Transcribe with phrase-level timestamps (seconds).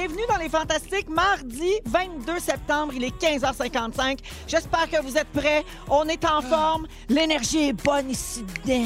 [0.00, 1.10] Bienvenue dans les Fantastiques.
[1.10, 4.18] Mardi 22 septembre, il est 15h55.
[4.48, 5.62] J'espère que vous êtes prêts.
[5.90, 6.86] On est en forme.
[7.10, 8.82] L'énergie est bonne ici dedans.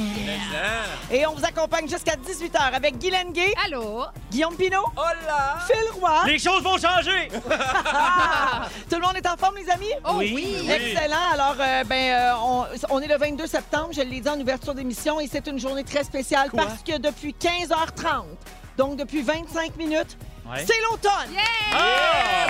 [1.13, 4.03] Et on vous accompagne jusqu'à 18h avec Guy Lenguet, Allô?
[4.33, 5.59] Guillaume Pinot, Hola!
[5.69, 6.25] Phil Roy.
[6.27, 7.29] Les choses vont changer!
[8.91, 9.93] Tout le monde est en forme, les amis?
[10.05, 10.33] Oh Oui.
[10.35, 10.57] oui!
[10.63, 10.69] Oui.
[10.73, 11.31] Excellent.
[11.33, 14.75] Alors, euh, ben, euh, on, on est le 22 septembre, je l'ai dit en ouverture
[14.75, 16.65] d'émission, et c'est une journée très spéciale Quoi?
[16.65, 18.25] parce que depuis 15h30,
[18.77, 20.17] donc depuis 25 minutes,
[20.47, 20.65] Ouais.
[20.67, 21.35] c'est l'automne.
[21.73, 22.47] Ah!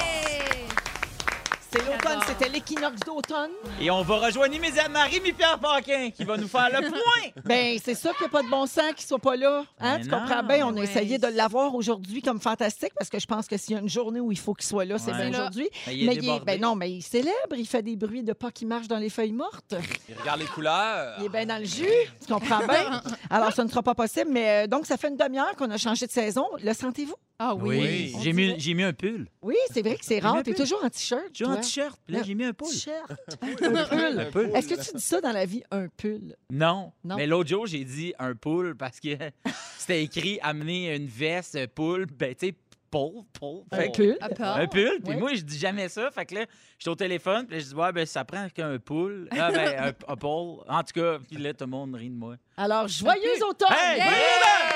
[1.76, 3.50] C'est l'automne, c'était l'équinoxe d'automne.
[3.80, 7.42] Et on va rejoindre mes amis Marie-Pierre Paquin qui va nous faire le point!
[7.44, 9.64] Ben, c'est ça qu'il n'y a pas de bon sens qu'il soit pas là.
[9.80, 9.96] Hein?
[9.98, 10.18] Ben tu non.
[10.20, 10.66] comprends bien?
[10.68, 10.84] On a Ouais.
[10.84, 13.88] essayé de l'avoir aujourd'hui comme fantastique parce que je pense que s'il y a une
[13.88, 15.16] journée où il faut qu'il soit là, c'est Ouais.
[15.16, 15.68] bien aujourd'hui.
[15.88, 18.22] Mais il est Mais il est- ben non, mais il célèbre, il fait des bruits
[18.22, 19.74] de pas qui marchent dans les feuilles mortes.
[20.08, 21.16] Il regarde les couleurs.
[21.18, 21.88] Il est bien dans le jus,
[22.24, 23.02] tu comprends bien?
[23.30, 25.76] Alors, ça ne sera pas possible, mais euh, donc, ça fait une demi-heure qu'on a
[25.76, 26.46] changé de saison.
[26.62, 27.16] Le sentez-vous?
[27.40, 28.12] Ah oui.
[28.12, 28.16] Oui.
[28.58, 29.26] J'ai mis, un pull.
[29.42, 30.40] Oui, c'est vrai que c'est rare.
[30.44, 31.32] T'es toujours en t-shirt.
[31.36, 31.56] Toi.
[31.64, 32.68] T-shirt, puis là, j'ai mis un pull.
[32.68, 33.10] T-shirt.
[33.42, 34.20] un pull.
[34.20, 34.50] Un pull.
[34.54, 36.34] Est-ce que tu dis ça dans la vie, un pull?
[36.50, 36.92] Non.
[37.04, 37.16] Non?
[37.16, 39.10] Mais l'autre jour, j'ai dit un pull parce que
[39.78, 42.54] c'était écrit amener une veste pull, ben tu sais,
[42.90, 43.62] pull, pull?
[43.72, 44.16] Un pull.
[44.20, 45.16] Un pull, puis Ouais.
[45.20, 46.10] moi, je dis jamais ça.
[46.12, 46.46] Fait que là,
[46.78, 49.28] j'étais au téléphone, puis là, je dis, ouais, ben, ça prend qu'un pull.
[49.32, 50.60] Ah, ben, un, un pull.
[50.68, 52.36] En tout cas, puis là, tout le monde rit de moi.
[52.56, 53.68] Alors, joyeux automne!
[53.72, 54.73] Hey!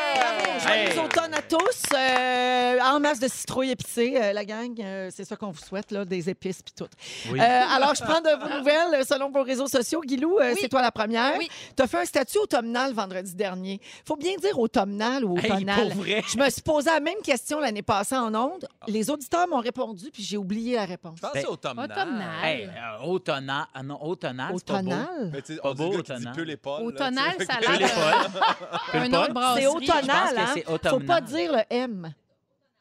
[0.61, 0.99] Joyeux Hey!
[0.99, 1.83] automne à tous.
[1.95, 4.75] Euh, en masse de citrouilles épicées, euh, la gang.
[4.81, 6.89] euh, c'est ça qu'on vous souhaite, là, des épices puis tout.
[7.31, 7.41] Oui.
[7.41, 10.01] Euh, alors, je prends de vos nouvelles euh, selon vos réseaux sociaux.
[10.05, 10.59] Guilou, euh, Oui.
[10.61, 11.35] c'est toi la première.
[11.39, 11.49] Oui.
[11.77, 13.81] Tu as fait un statut automnal vendredi dernier.
[14.07, 15.89] faut bien dire automnal ou Hey, automnal.
[15.93, 16.23] pour vrai.
[16.27, 18.67] Je me suis posé la même question l'année passée en ondes.
[18.89, 21.15] Les auditeurs m'ont répondu, puis j'ai oublié la réponse.
[21.17, 21.91] Je pense que c'est automnal.
[21.91, 22.45] automnal.
[22.45, 23.65] Hey, euh, automnal.
[23.75, 24.91] Ah non, automnal, c'est pas beau.
[24.91, 25.31] Automnal?
[25.33, 26.35] Mais tu sais, Pas on dit beau, le gars qui dit automnal.
[26.35, 26.81] peu les Paul.
[26.81, 27.53] là, Automnal, tu sais.
[27.53, 28.43] ça a l'air Paul.
[29.01, 29.63] Un autre brasserie.
[29.63, 29.67] C'est
[30.09, 30.63] automnal, Je pense que hein?
[30.67, 31.07] Faut automnal.
[31.07, 32.15] pas dire le M.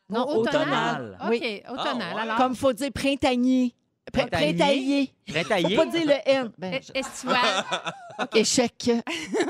[0.09, 1.17] Non, automnal.
[1.21, 1.61] OK, Oui.
[1.69, 2.07] automnal.
[2.11, 2.21] Ah, ouais.
[2.21, 3.73] Alors, Comme faut dire printanier.
[4.11, 4.53] Pr- Printanier?
[4.55, 5.13] Printanier.
[5.27, 5.75] Prêt Faut taillé?
[5.75, 6.51] pas dire le N.
[6.57, 7.35] Ben, e- estival.
[8.33, 8.89] je- échec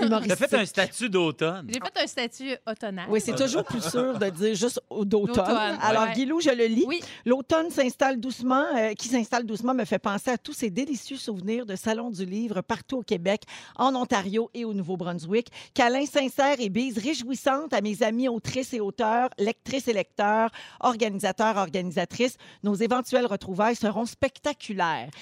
[0.02, 0.36] humoristique.
[0.40, 1.68] T'as fait un statut d'automne.
[1.72, 3.06] J'ai fait un statut automnal.
[3.10, 5.36] Oui, c'est toujours plus sûr de dire juste au- d'automne.
[5.36, 6.14] D'automne, Alors, ouais.
[6.14, 6.84] Guilou, je le lis.
[6.88, 7.00] Oui.
[7.26, 11.68] L'automne s'installe doucement, euh, qui s'installe doucement me fait penser à tous ces délicieux souvenirs
[11.68, 13.44] de salons du livre partout au Québec,
[13.76, 15.48] en Ontario et au Nouveau-Brunswick.
[15.76, 21.58] Câlins sincères et bises réjouissantes à mes amis autrices et auteurs, lectrices et lecteurs, organisateurs,
[21.58, 22.38] organisatrices.
[22.64, 24.47] Nos éventuelles retrouvailles seront spectaculaires.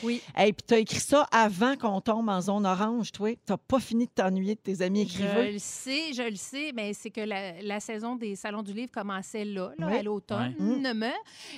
[0.04, 0.22] Oui.
[0.38, 3.30] Et puis, tu as écrit ça avant qu'on tombe en zone orange, toi.
[3.34, 5.52] Tu n'as pas fini de t'ennuyer de tes amis Je écrivains.
[5.52, 8.92] le sais, je le sais, mais c'est que la, la saison des salons du livre
[8.92, 9.98] commençait là, là Oui.
[9.98, 10.54] à l'automne.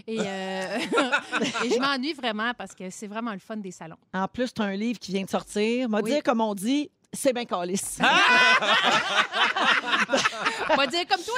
[0.08, 0.78] Et, euh,
[1.66, 3.98] et je m'ennuie vraiment parce que c'est vraiment le fun des salons.
[4.14, 5.90] En plus, tu as un livre qui vient de sortir.
[5.90, 8.00] M'a dire, comme on dit, c'est bien calice.
[10.70, 11.36] On va dire comme toi.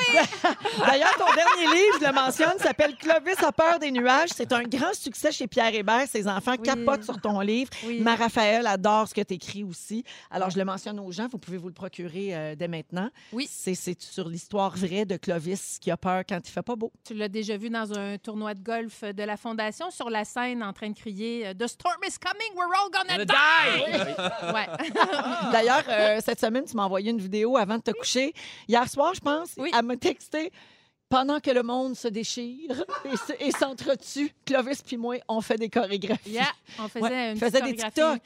[0.86, 4.30] D'ailleurs, ton dernier livre, je le mentionne, s'appelle Clovis a peur des nuages.
[4.36, 6.08] C'est un grand succès chez Pierre Hébert.
[6.08, 6.64] Ses enfants Oui.
[6.64, 7.70] capotent sur ton livre.
[7.86, 8.00] Oui.
[8.02, 10.04] Ma Raphaël adore ce que tu écris aussi.
[10.32, 11.28] Alors, je le mentionne aux gens.
[11.32, 13.10] Vous pouvez vous le procurer euh, dès maintenant.
[13.32, 13.48] Oui.
[13.50, 16.92] C'est sur l'histoire vraie de Clovis qui a peur quand il fait pas beau.
[17.06, 20.64] Tu l'as déjà vu dans un tournoi de golf de la Fondation sur la scène
[20.64, 24.54] en train de crier euh, The storm is coming, we're all gonna die!
[24.54, 24.68] Ouais.
[25.60, 28.34] D'ailleurs, euh, cette semaine, tu m'as envoyé une vidéo avant de te coucher.
[28.68, 29.72] Hier soir, je pense, Oui.
[29.78, 30.52] elle m'a texté.
[31.10, 35.58] Pendant que le monde se déchire et se- et s'entretue, Clovis puis moi, on fait
[35.58, 36.30] des chorégraphies.
[36.30, 36.46] Yeah,
[36.78, 37.76] on faisait Ouais, une faisait des.
[37.76, 38.22] TikTok.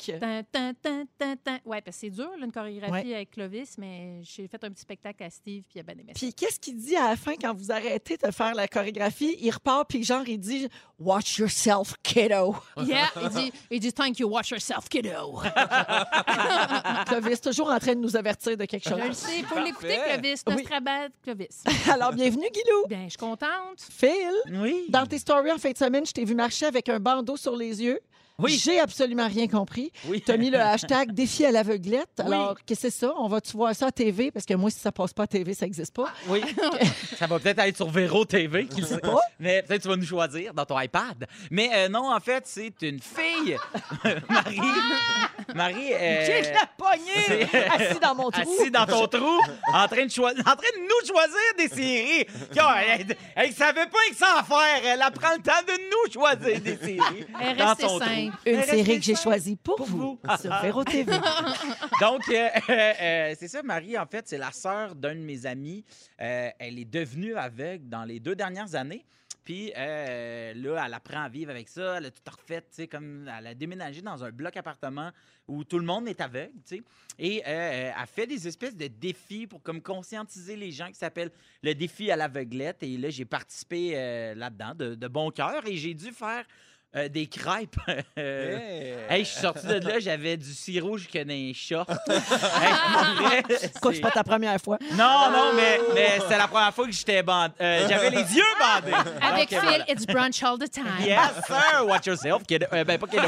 [1.65, 3.15] Ouais, parce que c'est dur, là, une chorégraphie Ouais.
[3.15, 6.13] avec Clovis, mais j'ai fait un petit spectacle à Steve, puis aimé ça.
[6.13, 9.37] Puis qu'est-ce qu'il dit à la fin quand vous arrêtez de faire la chorégraphie?
[9.39, 10.67] Il repart, puis genre, il dit
[10.99, 12.55] «Watch yourself, kiddo
[12.85, 15.39] Yeah, il dit, il dit Thank you, watch yourself, kiddo.».
[17.07, 19.17] Clovis, toujours en train de nous avertir de quelque Je le chose.
[19.17, 19.97] sais, il faut l'écouter.
[20.05, 20.43] Clovis.
[20.47, 20.65] Oui.
[21.23, 21.63] Clovis.
[21.89, 22.47] Alors, bienvenue,
[22.87, 23.49] Bien, je suis contente.
[23.77, 24.09] Phil,
[24.51, 24.85] Oui.
[24.89, 27.55] dans tes stories en fin de semaine, je t'ai vu marcher avec un bandeau sur
[27.55, 27.99] les yeux.
[28.43, 28.61] Oui.
[28.63, 29.91] J'ai absolument rien compris.
[30.05, 30.21] Oui.
[30.25, 32.07] Tu as mis le hashtag défi à l'aveuglette.
[32.19, 32.25] Oui.
[32.25, 33.13] Alors, qu'est-ce que c'est ça?
[33.17, 34.31] On va-tu voir ça à TV?
[34.31, 36.11] Parce que moi, si ça passe pas à TV, ça n'existe pas.
[36.27, 36.41] Oui.
[37.17, 38.99] ça va peut-être être sur Véro TV, qui le sait.
[38.99, 39.17] pas.
[39.39, 41.25] Mais peut-être tu vas nous choisir dans ton iPad.
[41.51, 43.57] Mais euh, non, en fait, c'est une fille,
[44.29, 44.59] Marie.
[45.55, 48.41] Marie, euh, J'ai la poignée assis dans mon trou.
[48.41, 49.39] assis dans ton trou,
[49.73, 52.25] en train de choi- en train de nous choisir des séries.
[52.97, 54.81] Elle, elle savait pas que ça en faire.
[54.85, 57.25] Elle apprend le temps de nous choisir des séries.
[57.41, 58.07] Elle est dans restée son trou.
[58.09, 58.32] simple.
[58.45, 60.37] Une série que j'ai choisie pour, Pour vous, vous.
[60.41, 61.11] sur Véro TV.
[62.01, 65.45] Donc, euh, euh, euh, c'est ça, Marie, en fait, c'est la sœur d'un de mes
[65.45, 65.83] amis.
[66.21, 69.05] Euh, elle est devenue aveugle dans les deux dernières années.
[69.43, 71.97] Puis euh, là, elle apprend à vivre avec ça.
[71.97, 75.11] Elle a tout refait, tu sais, comme elle a déménagé dans un bloc appartement
[75.47, 76.83] où tout le monde est aveugle, tu sais.
[77.19, 81.31] Et euh, elle fait des espèces de défis pour comme conscientiser les gens qui s'appellent
[81.61, 82.83] le défi à l'aveuglette.
[82.83, 86.45] Et là, j'ai participé euh, là-dedans de, de bon cœur et j'ai dû faire
[86.95, 87.75] euh, des crêpes.
[88.17, 88.93] Euh, Hey.
[89.19, 91.87] Hey, je suis sorti de là, j'avais du sirop jusque dans les shorts.
[92.61, 94.77] Hey, c'est- c'est pas ta première fois?
[94.91, 97.53] Non, non, mais, mais c'était la première fois que j'étais bandé.
[97.61, 98.95] Euh, j'avais les yeux bandés.
[99.21, 99.85] Avec Phil, voilà.
[99.91, 100.85] it's brunch all the time.
[101.01, 101.85] Yes, sir.
[101.87, 102.43] Watch yourself.
[102.47, 102.65] Kiddo.
[102.71, 103.23] Euh, ben, pas kiddo,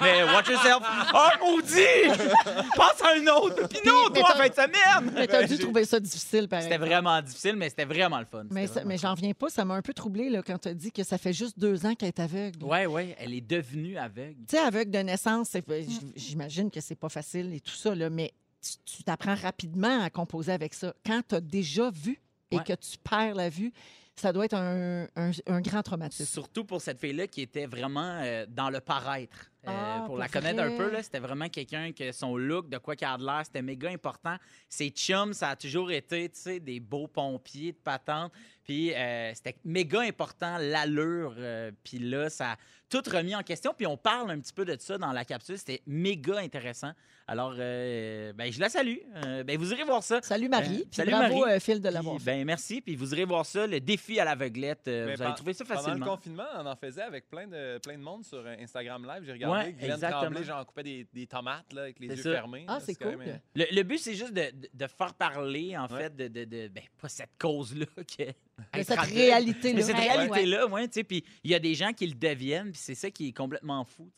[0.00, 0.78] mais watch yourself.
[1.14, 2.20] Oh, maudit!
[2.76, 3.68] Passe à un autre.
[3.68, 5.12] Puis non, mais toi, en t'as- fin de semaine.
[5.14, 6.64] Mais t'as dû trouver ça difficile, pareil.
[6.64, 8.44] C'était vraiment difficile, mais c'était vraiment le fun.
[8.50, 8.66] Mais,
[8.98, 11.18] j'en reviens pas, ça m'a un peu troublé là, quand tu as dit que ça
[11.18, 12.62] fait juste deux ans qu'elle est aveugle.
[12.64, 14.36] Ouais, ouais, elle est devenue aveugle.
[14.48, 15.56] Tu sais, aveugle de naissance,
[16.16, 20.10] j'imagine que c'est pas facile et tout ça, là, mais tu- tu t'apprends rapidement à
[20.10, 20.94] composer avec ça.
[21.04, 22.20] Quand tu as déjà vu
[22.50, 22.64] et Ouais.
[22.64, 23.72] que tu perds la vue,
[24.16, 26.26] ça doit être un, un- un grand traumatisme.
[26.26, 29.49] Surtout pour cette fille-là qui était vraiment euh, dans le paraître.
[29.66, 32.68] Euh, Ah, pour pour la connaître un peu, là, c'était vraiment quelqu'un que son look,
[32.68, 34.36] de quoi qu'il a de l'air, c'était méga important.
[34.68, 38.32] Ses chums, ça a toujours été, tu sais, des beaux pompiers de patente.
[38.64, 41.34] Puis euh, c'était méga important, l'allure.
[41.38, 42.56] euh, puis là, ça a
[42.88, 43.74] tout remis en question.
[43.76, 45.58] Puis on parle un petit peu de ça dans la capsule.
[45.58, 46.92] C'était méga intéressant.
[47.26, 48.96] Alors, euh, ben, je la salue.
[49.24, 50.20] Euh, ben, vous irez voir ça.
[50.22, 51.60] Salut Marie, Euh, puis salut bravo Marie.
[51.60, 52.80] Phil de l'avoir ben, merci.
[52.80, 54.88] Puis vous irez voir ça, le défi à l'aveuglette.
[54.88, 56.06] Euh, vous allez trouver ça Pendant le facilement.
[56.16, 59.22] confinement, on en faisait avec plein de, plein de monde sur Instagram Live.
[59.24, 60.22] J'ai regardé Ouais, Glenn exactement.
[60.22, 62.32] Tremblay, j'en coupais des, des tomates là, avec les yeux ça.
[62.32, 62.64] fermés.
[62.68, 63.16] Ah, c'est cool.
[63.16, 66.02] même, euh, Le, le but, c'est juste de, de- de faire parler, en Ouais.
[66.04, 67.86] fait, de, de, de- ben, pas cette cause-là,
[68.18, 68.24] que,
[68.76, 69.74] De cette réalité-là.
[69.76, 72.14] mais cette Ouais, réalité-là, ouais, tu sais, puis il y a des gens qui le
[72.14, 74.08] deviennent, puis c'est ça qui est complètement fou.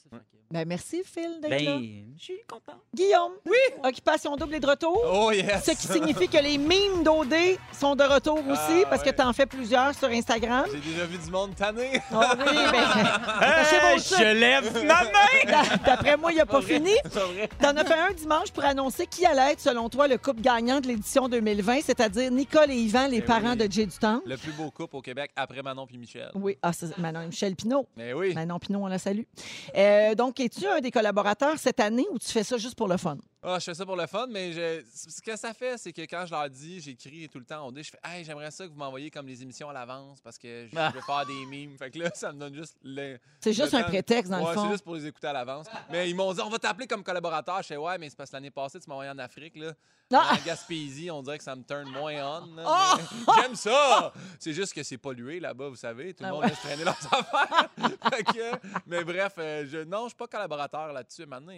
[0.51, 1.79] Ben, merci Phil d'être là.
[1.79, 2.79] Ben, je suis content.
[2.95, 3.57] Guillaume, oui.
[3.83, 5.03] Occupation double et de retour.
[5.11, 5.65] Oh yes!
[5.65, 7.35] Ce qui signifie que les mimes d'OD
[7.73, 10.67] sont de retour aussi, Ah, parce que tu en fais plusieurs sur Instagram.
[10.71, 12.03] J'ai déjà vu du monde tanné.
[12.13, 12.85] Oh oui, ben,
[13.41, 14.19] Hey, sucres.
[14.21, 15.77] je lève ma main!
[15.87, 16.91] D'après moi, il n'a pas fini.
[17.07, 17.49] Vrai.
[17.59, 20.81] T'en as fait un dimanche pour annoncer qui allait être, selon toi, le couple gagnant
[20.81, 23.67] de l'édition 2020, c'est-à-dire Nicole et Yvan, les Eh parents oui.
[23.67, 24.21] de Jay du Temps.
[24.33, 26.31] Le plus beau couple au Québec après Manon puis Michel.
[26.35, 27.87] Oui, ah, c'est Manon et Michel Pinault.
[27.99, 28.33] Mais oui.
[28.33, 29.25] Manon Pinault, on la salue.
[29.77, 32.97] Euh, donc, es-tu un des collaborateurs cette année ou tu fais ça juste pour le
[32.97, 33.19] fun?
[33.45, 34.85] Ah, je fais ça pour le fun, mais je...
[34.95, 37.73] ce que ça fait, c'est que quand je leur dis, j'écris tout le temps au
[37.73, 40.39] dé, je fais Hey, j'aimerais ça que vous m'envoyiez comme les émissions à l'avance parce
[40.39, 40.91] que je Ah.
[40.95, 41.77] veux faire des mimes.
[41.77, 43.19] Fait que là, ça me donne juste le.
[43.41, 44.63] C'est juste le un temps- prétexte, dans ouais, le fond.
[44.67, 45.67] c'est juste pour les écouter à l'avance.
[45.91, 47.59] Mais ils m'ont dit, on va t'appeler comme collaborateur.
[47.63, 49.73] Je fais, ouais, mais c'est parce que l'année passée, tu m'as envoyé en Afrique, là.
[50.15, 50.35] Ah!
[50.39, 52.13] En Gaspésie, on dirait que ça me turn moins
[52.43, 52.55] on.
[52.55, 52.65] là,
[53.27, 53.33] Oh!
[53.41, 54.13] J'aime ça!
[54.39, 56.13] C'est juste que c'est pollué là-bas, vous savez.
[56.13, 56.49] Tout le Ah monde ouais.
[56.51, 57.69] laisse traîner leurs affaires.
[58.13, 61.25] Fait que- mais bref, euh, je, non, je suis pas collaborateur là-dessus.
[61.25, 61.55] Maintenant,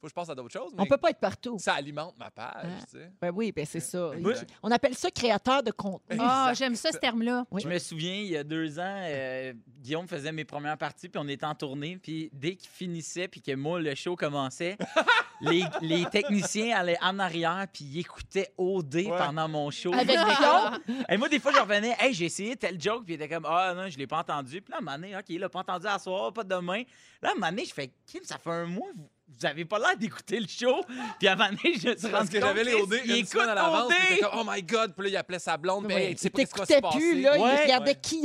[0.00, 0.72] faut que je passe à d'autres choses.
[0.78, 1.56] On mais peut pas être partout.
[1.58, 2.84] Ça alimente ma page, Ah.
[2.90, 3.10] tu sais.
[3.20, 4.10] Ben oui, ben c'est ça.
[4.16, 4.50] Exact.
[4.62, 6.16] On appelle ça créateur de contenu.
[6.20, 7.44] Ah, j'aime ça, ce terme-là.
[7.50, 7.60] Oui.
[7.62, 11.20] Je me souviens, il y a deux ans, euh, Guillaume faisait mes premières parties, puis
[11.22, 14.76] on était en tournée, puis dès qu'il finissait, puis que moi, le show commençait,
[15.40, 19.04] les, les techniciens allaient en arrière, puis ils écoutaient OD Ouais.
[19.18, 19.92] pendant mon show.
[19.92, 21.04] Avec Guillaume?
[21.08, 23.46] Et moi, des fois, je revenais, hey, j'ai essayé tel joke, puis il était comme,
[23.48, 24.60] ah non, je l'ai pas entendu.
[24.60, 26.82] Puis là, à un moment donné, OK, il l'a pas entendu à soir, pas demain.
[27.22, 29.08] Là, à un moment donné, je fais, Kim, ça fait un mois, vous,
[29.38, 30.84] vous avez pas l'air d'écouter le show.
[31.18, 32.94] Puis à un moment donné, je me suis Parce rendu que compte, j'avais les OD
[33.04, 33.84] il une écoute semaine à l'avance.
[33.86, 33.88] OD.
[33.88, 34.92] puis il était comme, oh my God!
[34.94, 35.86] Puis là, il appelait sa blonde.
[35.88, 37.32] Puis, hey, tu sais pas Il ce qui va se plus, là?
[37.38, 37.38] Ouais.
[37.56, 37.98] Il regardait Ouais.
[38.02, 38.22] qui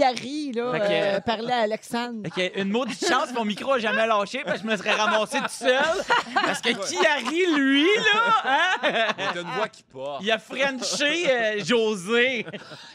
[0.54, 0.86] là, Fait que-
[1.18, 2.22] euh, parlait à Alexandre?
[2.34, 4.94] Fait que une maudite chance, mon micro a jamais lâché, parce que je me serais
[4.94, 5.80] ramassé tout seul.
[6.34, 8.78] Parce que qui a ri, lui, là, hein?
[9.18, 10.22] Mais t'as une voix qui porte.
[10.24, 12.46] Il a Frenché euh, José.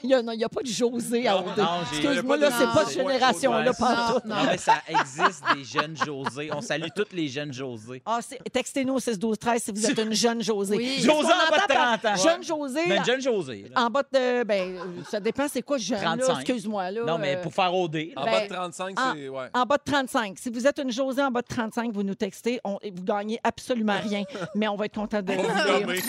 [0.02, 1.58] Il n'y a, non, il y a pas de José à Non, OD.
[1.58, 3.76] non, j'ai- Excuse-moi, il y a là, pas c'est de- pas non, de génération-là, Ouais,
[3.78, 6.50] pas non, Non, mais ça existe des jeunes José.
[6.52, 7.99] On salue tous les jeunes José.
[8.06, 10.76] Ah, c'est- Textez-nous au 6 12 13 si vous êtes une jeune José.
[10.76, 10.84] Oui.
[10.96, 12.22] Qu'est-ce José qu'on en bas de entend par 30 ans.
[12.22, 12.80] Jeune José.
[12.86, 13.66] Mais une jeune José.
[13.74, 13.82] là.
[13.84, 14.44] En bas de.
[14.44, 14.78] Ben, euh,
[15.10, 16.16] ça dépend, c'est quoi jeune, là?
[16.16, 16.40] 35.
[16.40, 17.04] Excuse-moi, là.
[17.04, 17.94] Non, mais euh, pour faire OD.
[17.94, 18.02] là.
[18.16, 19.28] En Ben, bas de 35, en- c'est.
[19.28, 19.46] Ouais.
[19.54, 20.38] En bas de 35.
[20.38, 22.60] Si vous êtes une Josée en bas de 35, vous nous textez.
[22.64, 24.22] On, vous gagnez absolument rien,
[24.54, 26.02] mais on va être content de On va vous lire.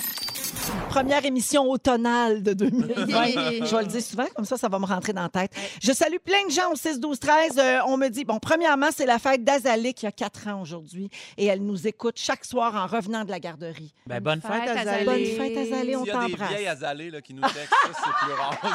[0.89, 3.65] Première émission automnale de 2020.
[3.65, 5.51] Je vais le dire souvent, comme ça, ça va me rentrer dans la tête.
[5.81, 7.57] Je salue plein de gens au 6, 12, 13.
[7.57, 11.09] Euh, on me dit, bon, premièrement, c'est la fête d'Azalée qui a 4 ans aujourd'hui
[11.37, 13.93] et elle nous écoute chaque soir en revenant de la garderie.
[14.05, 15.05] Ben, bonne fête, fête, Azalée.
[15.05, 16.49] Bonne fête, Azalée, on S'il y a des t'embrasse.
[16.49, 18.57] vieilles azalées là, qui nous textent, c'est plus rare.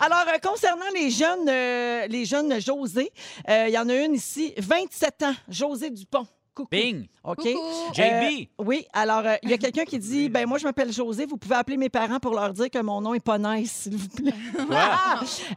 [0.00, 3.12] Alors, euh, concernant les jeunes, euh, les jeunes José,
[3.48, 6.26] euh, il y en a une ici, 27 ans, José Dupont.
[6.54, 6.68] Coucou.
[6.70, 7.06] Bing!
[7.24, 7.36] OK?
[7.36, 7.94] Coucou.
[7.94, 8.48] JB!
[8.58, 11.26] Oui, alors, euh, il y a quelqu'un qui dit ben moi, je m'appelle José.
[11.26, 13.96] Vous pouvez appeler mes parents pour leur dire que mon nom est pas nice, s'il
[13.96, 14.32] vous plaît.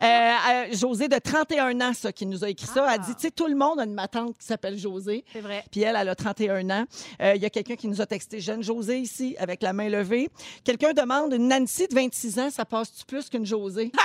[0.04, 2.98] Euh, euh, José, de 31 ans, ça, qui nous a écrit ça, a Ah.
[2.98, 5.24] dit tu sais, tout le monde a une ma tante qui s'appelle José.
[5.34, 5.64] C'est vrai.
[5.72, 6.86] Puis elle, elle a 31 ans.
[7.22, 9.90] Euh, Il y a quelqu'un qui nous a texté jeune José ici, avec la main
[9.90, 10.30] levée.
[10.64, 13.92] Quelqu'un demande une Nancy de 26 ans, ça passe-tu plus qu'une José?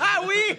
[0.00, 0.56] Ah oui!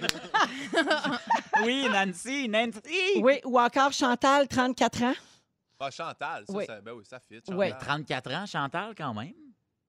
[1.65, 3.21] oui, Nancy, Nancy!
[3.21, 5.13] oui, ou encore Chantal, 34 ans.
[5.79, 6.65] Ah, Chantal, ça, Oui.
[6.65, 7.41] ça, ben oui, ça fit.
[7.49, 7.69] Ouais.
[7.71, 7.87] Chantal.
[7.87, 9.33] 34 ans, Chantal, quand même?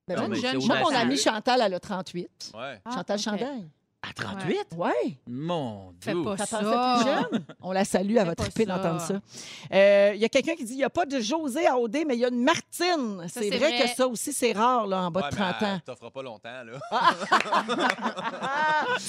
[0.08, 0.96] Ben, Non, moi, mais jeune moi, mon audacieux.
[1.06, 2.52] amie Chantal, elle a 38.
[2.54, 2.80] Ouais.
[2.84, 3.22] Ah, Chantal ok.
[3.24, 3.68] Chandail.
[4.06, 4.66] À 38?
[4.76, 5.16] Oui.
[5.26, 6.22] Mon Fais Dieu!
[6.24, 6.58] pas Ça ça.
[6.58, 7.46] plus jeune?
[7.62, 8.76] On la salue, elle Fais va triper ça.
[8.76, 9.14] d'entendre ça.
[9.72, 12.04] Euh, Il y a quelqu'un qui dit il n'y a pas de José à OD,
[12.06, 13.22] mais il y a une Martine.
[13.28, 13.80] Ça, C'est vrai, vrai.
[13.82, 15.72] que ça aussi, c'est rare là, en bas Ouais, de mais 30 ans.
[15.76, 16.78] elle t'offrera pas longtemps, là.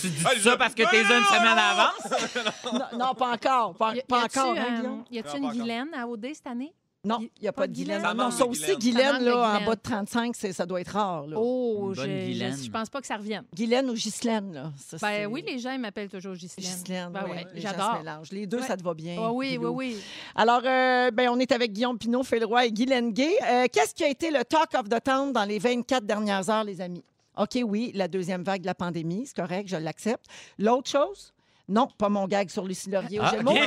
[0.01, 1.61] Tu dis Ah, ça parce que Non, t'es une semaine non.
[1.61, 2.91] avance?
[2.93, 3.73] non, non, pas encore.
[3.75, 5.03] Pas, Y, pas y encore, hein, euh, Guillaume?
[5.11, 5.51] y a-tu une.
[5.51, 6.73] Guylaine à OD cette année?
[7.05, 7.97] Non, il n'y a pas, pas de Guylaine.
[8.01, 8.17] Guylaine?
[8.17, 8.79] Non, Ça non, ça de aussi, Guylaine.
[8.79, 9.65] Guylaine, Ça manque de là, en Guylaine.
[9.67, 11.27] bas de 35, c'est- ça doit être rare.
[11.27, 11.37] Là.
[11.39, 12.57] Oh, Une je, bonne Guylaine.
[12.63, 13.43] je pense pas que ça revienne.
[13.53, 14.71] Guylaine ou Ghislaine, là?
[14.77, 16.65] Ça, c'est- Ben oui, les gens ils m'appellent toujours Ghislaine.
[16.65, 17.97] Ghislaine, Ben oui, ouais, les gens se j'adore.
[17.99, 18.31] mélangent.
[18.31, 18.67] Les deux, Ouais.
[18.67, 19.15] ça te va bien.
[19.19, 19.69] Ah oui, oui, Guilou.
[19.75, 19.97] oui.
[20.35, 23.37] Alors, euh, ben, on est avec Guillaume Pinot, Phil-Roy et Guy Lenguet.
[23.43, 26.63] Euh, Qu'est-ce qui a été le talk of the town dans les 24 dernières heures,
[26.63, 27.03] les amis?
[27.37, 30.25] OK, oui, la deuxième vague de la pandémie, c'est correct, je l'accepte.
[30.57, 31.33] L'autre chose?
[31.67, 33.55] Non, pas mon gag sur Lucie Laurier au Ah, Gémeaux.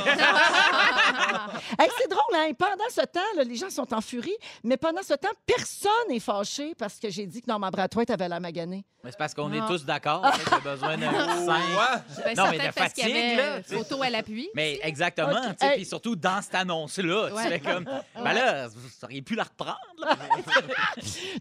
[1.77, 2.51] Hey, c'est drôle, hein?
[2.57, 6.19] Pendant ce temps, là, les gens sont en furie, mais pendant ce temps, personne n'est
[6.19, 8.85] fâché parce que j'ai dit que Norma Brathwaite avait la maganée.
[9.03, 10.25] Mais c'est parce qu'on est tous d'accord.
[10.49, 11.09] J'ai besoin d'un.
[11.49, 12.25] Ouais.
[12.25, 13.75] Ben, Non, mais parce qu'il y fatigue, avait là, euh, tu sais.
[13.77, 14.49] photo à l'appui.
[14.55, 15.31] Mais exactement.
[15.31, 15.43] OK.
[15.51, 15.75] tu sais, Hey.
[15.77, 17.33] Puis surtout dans cette annonce-là.
[17.33, 17.43] Ouais.
[17.43, 17.85] Tu fais comme.
[17.85, 19.77] Ben là, vous auriez pu la reprendre.
[19.99, 20.15] là.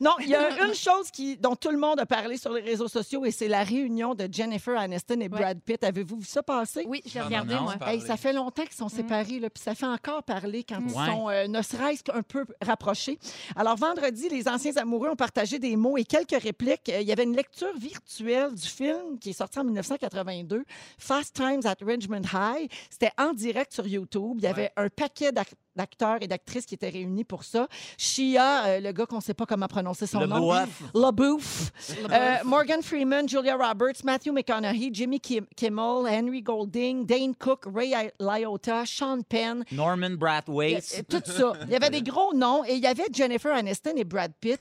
[0.01, 2.63] Non, il y a une chose qui, dont tout le monde a parlé sur les
[2.63, 5.83] réseaux sociaux et c'est la réunion de Jennifer Aniston et Brad Pitt.
[5.83, 6.43] Avez-vous vu ça?
[6.87, 7.75] Oui, j'ai Non, regardé, non, moi.
[7.87, 10.95] Hey, ça fait longtemps qu'ils sont séparés, là, puis ça fait encore parler quand ils
[10.95, 11.07] Ouais.
[11.07, 13.19] sont, euh, ne serait-ce qu'un peu rapprochés.
[13.57, 16.89] Alors, vendredi, les anciens amoureux ont partagé des mots et quelques répliques.
[16.89, 20.65] Euh, Il y avait une lecture virtuelle du film qui est sorti en 1982,
[20.99, 22.71] Fast Times at Richmond High.
[22.91, 24.35] C'était en direct sur YouTube.
[24.39, 27.69] Il y avait un paquet d'ac- d'acteurs et d'actrices qui étaient réunis pour ça.
[27.97, 30.53] Shia, euh, le gars qu'on ne sait pas comment prononcer son Le nom.
[30.95, 31.71] LaBouffe.
[32.11, 37.95] Euh, Morgan Freeman, Julia Roberts, Matthew McConaughey, Jimmy Kim- Kimmel, Henry Golding, Dane Cook, Ray
[38.21, 39.65] Liotta, Sean Penn.
[39.73, 41.07] Norman Euh, Brathwaite.
[41.09, 41.53] Tout ça.
[41.67, 44.59] Il y avait des gros noms et il y avait Jennifer Aniston et Brad Pitt.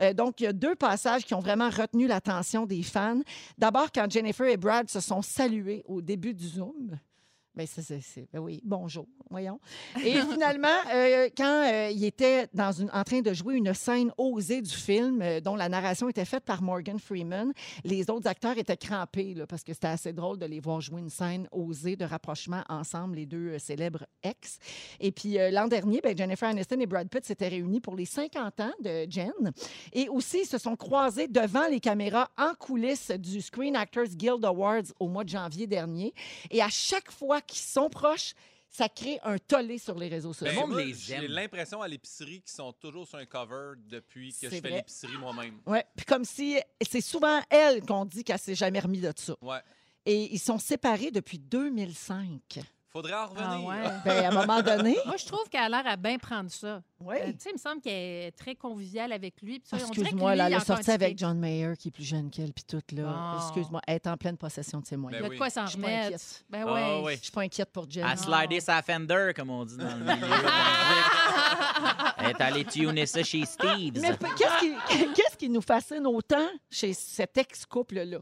[0.00, 3.20] Euh, donc, il y a deux passages qui ont vraiment retenu l'attention des fans.
[3.58, 6.98] D'abord, quand Jennifer et Brad se sont salués au début du Zoom.
[7.60, 9.60] Ben, ben oui, bonjour, voyons.
[10.02, 14.70] Et finalement, euh, quand euh, il était en train de jouer une scène osée du
[14.70, 17.52] film, euh, dont la narration était faite par Morgan Freeman,
[17.84, 21.10] les autres acteurs étaient crampés parce que c'était assez drôle de les voir jouer une
[21.10, 24.58] scène osée de rapprochement ensemble, les deux célèbres ex.
[24.98, 28.60] Et puis l'an dernier, ben, Jennifer Aniston et Brad Pitt s'étaient réunis pour les 50
[28.60, 29.52] ans de Jen.
[29.92, 34.92] Et aussi, se sont croisés devant les caméras en coulisses du Screen Actors Guild Awards
[34.98, 36.14] au mois de janvier dernier.
[36.50, 38.34] Et à chaque fois qu'ils sont proches,
[38.68, 40.60] ça crée un tollé sur les réseaux Ben, sociaux.
[40.60, 44.48] monde moi, les J'ai l'impression à l'épicerie qu'ils sont toujours sur un cover depuis que
[44.48, 45.60] je fais l'épicerie moi-même.
[45.66, 49.34] Ouais, puis comme si c'est souvent elle qu'on dit qu'elle s'est jamais remis de ça.
[49.42, 49.58] Ouais.
[50.06, 52.60] Et ils sont séparés depuis 2005.
[52.92, 53.68] Faudrait en Ah revenir.
[53.68, 53.76] ouais.
[54.04, 56.82] Ben, à un moment donné, Moi, je trouve qu'elle a l'air à bien prendre ça.
[57.00, 57.16] oui.
[57.20, 57.92] Euh, tu sais, il me semble qu'elle
[58.26, 59.60] est très conviviale avec lui.
[59.60, 62.64] que Excuse-moi, il elle a sorti avec John Mayer, qui est plus jeune qu'elle, puis
[62.64, 63.36] tout, là.
[63.42, 65.24] Excuse-moi, elle est en pleine possession de ses Il y moyens.
[65.24, 66.06] a Ben de quoi s'en Je suis pas remettre.
[66.06, 66.44] inquiète.
[66.50, 67.00] Ben Ah, ouais.
[67.02, 67.16] ouais.
[67.16, 68.04] Je suis pas inquiète pour Jen.
[68.04, 70.26] À slider sa Fender, comme on dit dans le milieu.
[72.18, 74.00] Elle est allée tuner ça chez Steve's.
[74.00, 74.74] Mais qu'est-ce qui,
[75.14, 78.18] qu'est-ce qui nous fascine autant chez cet ex-couple-là?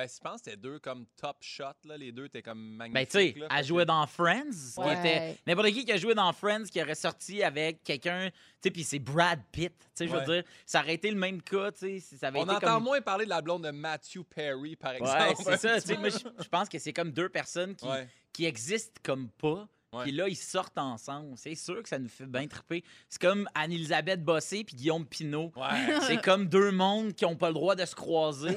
[0.00, 1.64] Ben, je pense que c'était deux comme top shot.
[1.84, 1.96] Là.
[1.98, 2.94] Les deux étaient comme magnifiques.
[2.94, 4.50] Ben, tu sais, elle fait jouait dans Friends.
[4.74, 4.98] qui Ouais.
[4.98, 8.70] était N'importe qui qui a joué dans Friends qui aurait sorti avec quelqu'un, tu sais,
[8.70, 9.72] puis c'est Brad Pitt.
[9.78, 10.24] Tu sais, je veux Ouais.
[10.42, 12.84] dire, ça aurait été le même cas, tu sais, ça avait On été entend comme...
[12.84, 15.12] moins parler de la blonde de Matthew Perry, par exemple.
[15.18, 15.80] Ouais, c'est ça.
[15.80, 18.08] Tu sais, moi, je je pense que c'est comme deux personnes qui, Ouais.
[18.32, 19.68] qui existent comme pas.
[20.02, 21.32] Puis là, ils sortent ensemble.
[21.36, 22.84] C'est sûr que ça nous fait bien triper.
[23.08, 25.52] C'est comme Anne-Elisabeth Bossé puis Guillaume Pinot.
[25.56, 25.98] Ouais.
[26.06, 28.56] C'est comme deux mondes qui n'ont pas le droit de se croiser.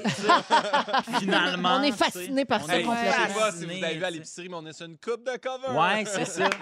[1.18, 1.78] Finalement.
[1.80, 2.04] On est tu sais.
[2.04, 4.72] fasciné par ça je sais pas si vous avez vu à l'épicerie, mais on est
[4.72, 5.76] sur une coupe de cover.
[5.76, 6.50] Ouais, c'est ça.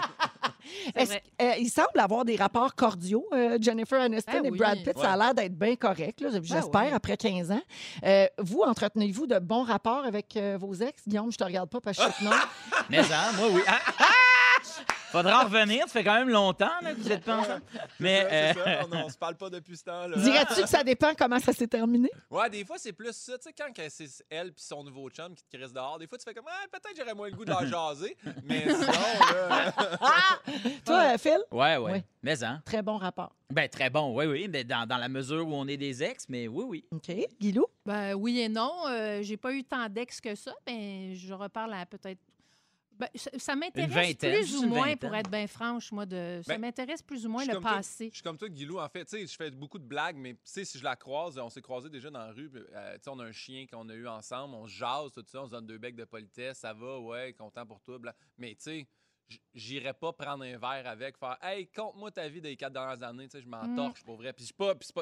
[1.41, 4.59] Euh, il semble avoir des rapports cordiaux, euh, Jennifer Aniston Ah et oui.
[4.59, 4.97] Brad Pitt.
[4.97, 6.93] Ça a l'air d'être bien correct, là, j'espère, ouais.
[6.93, 7.62] après 15 ans.
[8.05, 11.02] Euh, vous, entretenez-vous de bons rapports avec euh, vos ex?
[11.07, 12.37] Guillaume, je te regarde pas parce que je sais que non.
[12.91, 13.62] Mais ça, moi, oui.
[13.67, 13.81] Ah,
[15.11, 15.85] Faudra en revenir.
[15.87, 17.62] Ça fait quand même longtemps là, que vous êtes pas ensemble.
[18.00, 20.16] Mais, ça, euh, on, on se parle pas depuis ce temps-là.
[20.16, 22.11] Dirais-tu que ça dépend comment ça s'est terminé?
[22.31, 23.37] Ouais, des fois, c'est plus ça.
[23.38, 26.16] Tu sais, quand c'est elle puis son nouveau chum qui te crisse dehors, des fois,
[26.19, 28.16] tu fais comme, ah, peut-être j'aurais moins le goût de la jaser.
[28.45, 29.73] Mais sinon, là.
[30.85, 31.38] Toi, euh, Phil?
[31.50, 31.92] ouais, ouais.
[31.92, 32.02] Oui.
[32.23, 32.62] Mais hein?
[32.64, 33.35] Très bon rapport.
[33.50, 34.49] Ben, très bon, oui, oui.
[34.49, 36.85] Mais dans, dans la mesure où on est des ex, mais oui, oui.
[36.90, 37.12] OK.
[37.40, 37.66] Guilou?
[37.85, 38.73] Ben, oui et non.
[38.88, 42.21] Euh, j'ai pas eu tant d'ex que ça, mais je reparle à peut-être.
[43.02, 46.40] Ben, ça ça m'intéresse plus ou moins, pour être bien franche, moi, de.
[46.44, 48.09] Ça Ben, m'intéresse plus ou moins le toi- passé.
[48.11, 49.04] Je suis comme toi, Guilou, en fait.
[49.04, 51.50] Tu sais, je fais beaucoup de blagues, mais tu sais, si je la croise, on
[51.50, 52.50] s'est croisés déjà dans la rue.
[52.54, 55.25] euh, tu sais, on a un chien qu'on a eu ensemble, on se jase, tout
[55.26, 57.99] ça, on se donne deux becs de politesse, ça va, ouais, content pour toi.
[57.99, 58.14] bla.
[58.38, 58.87] Mais tu sais,
[59.54, 63.25] j'irais pas prendre un verre avec, faire Hey, conte-moi ta vie des quatre dernières années.
[63.28, 63.92] Tu sais, je m'en Mm.
[64.04, 64.32] pour vrai.
[64.32, 64.49] Puis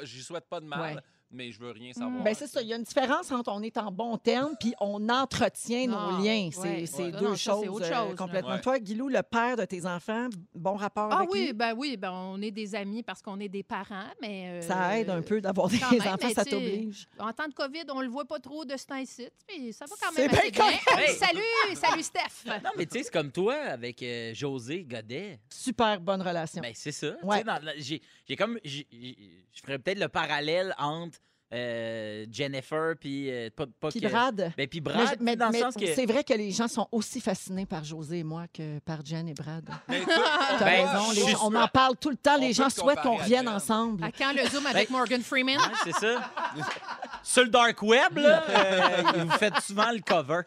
[0.04, 1.02] j'y souhaite pas de mal, Ouais.
[1.31, 2.23] Mais je veux rien savoir.
[2.23, 2.61] Ben c'est ça.
[2.63, 6.13] Il y a une différence entre on est en bon terme puis on entretient Non,
[6.19, 6.51] nos liens.
[6.53, 6.87] C'est ouais.
[6.87, 7.13] c'est Ouais.
[7.13, 8.15] deux Non, choses autre chose, là.
[8.17, 8.51] complètement.
[8.53, 8.61] Ouais.
[8.61, 11.53] Toi, Guilou, le père de tes enfants, bon rapport Ah avec oui, lui?
[11.53, 14.61] ben oui, ben on est des amis parce qu'on est des parents, mais.
[14.61, 17.07] euh, Ça aide un peu d'avoir des même, enfants, ça t'oblige.
[17.19, 19.95] En temps de COVID, on le voit pas trop de ce temps-ci, puis ça va
[20.01, 20.61] quand même assez bien bien.
[20.61, 20.83] correct.
[20.99, 22.45] Hey, salut, salut Steph.
[22.65, 25.39] Non, mais tu sais, c'est comme toi avec euh, José Godet.
[25.49, 26.61] Super bonne relation.
[26.61, 27.13] Ben, c'est ça.
[27.23, 28.59] Dans J'ai j'ai comme.
[28.65, 31.19] Je ferais peut-être le parallèle entre
[31.53, 33.29] euh, Jennifer puis.
[33.29, 34.53] euh, pas, pas Puis que- Brad.
[34.57, 35.85] Ben, puis Mais, Brad, mais- dans mais le sens que.
[35.93, 39.29] c'est vrai que les gens sont aussi fascinés par José et moi que par Jen
[39.29, 39.69] et Brad.
[39.89, 42.37] Mais T'as Ben, raison, les gens- on en parle tout le temps.
[42.37, 44.05] On les gens souhaitent qu'on à revienne ensemble.
[44.05, 45.59] À quand le Zoom avec Ben- Morgan Freeman?
[45.83, 46.31] C'est ça.
[47.25, 50.43] Sur le dark web, là, euh, vous faites souvent le cover.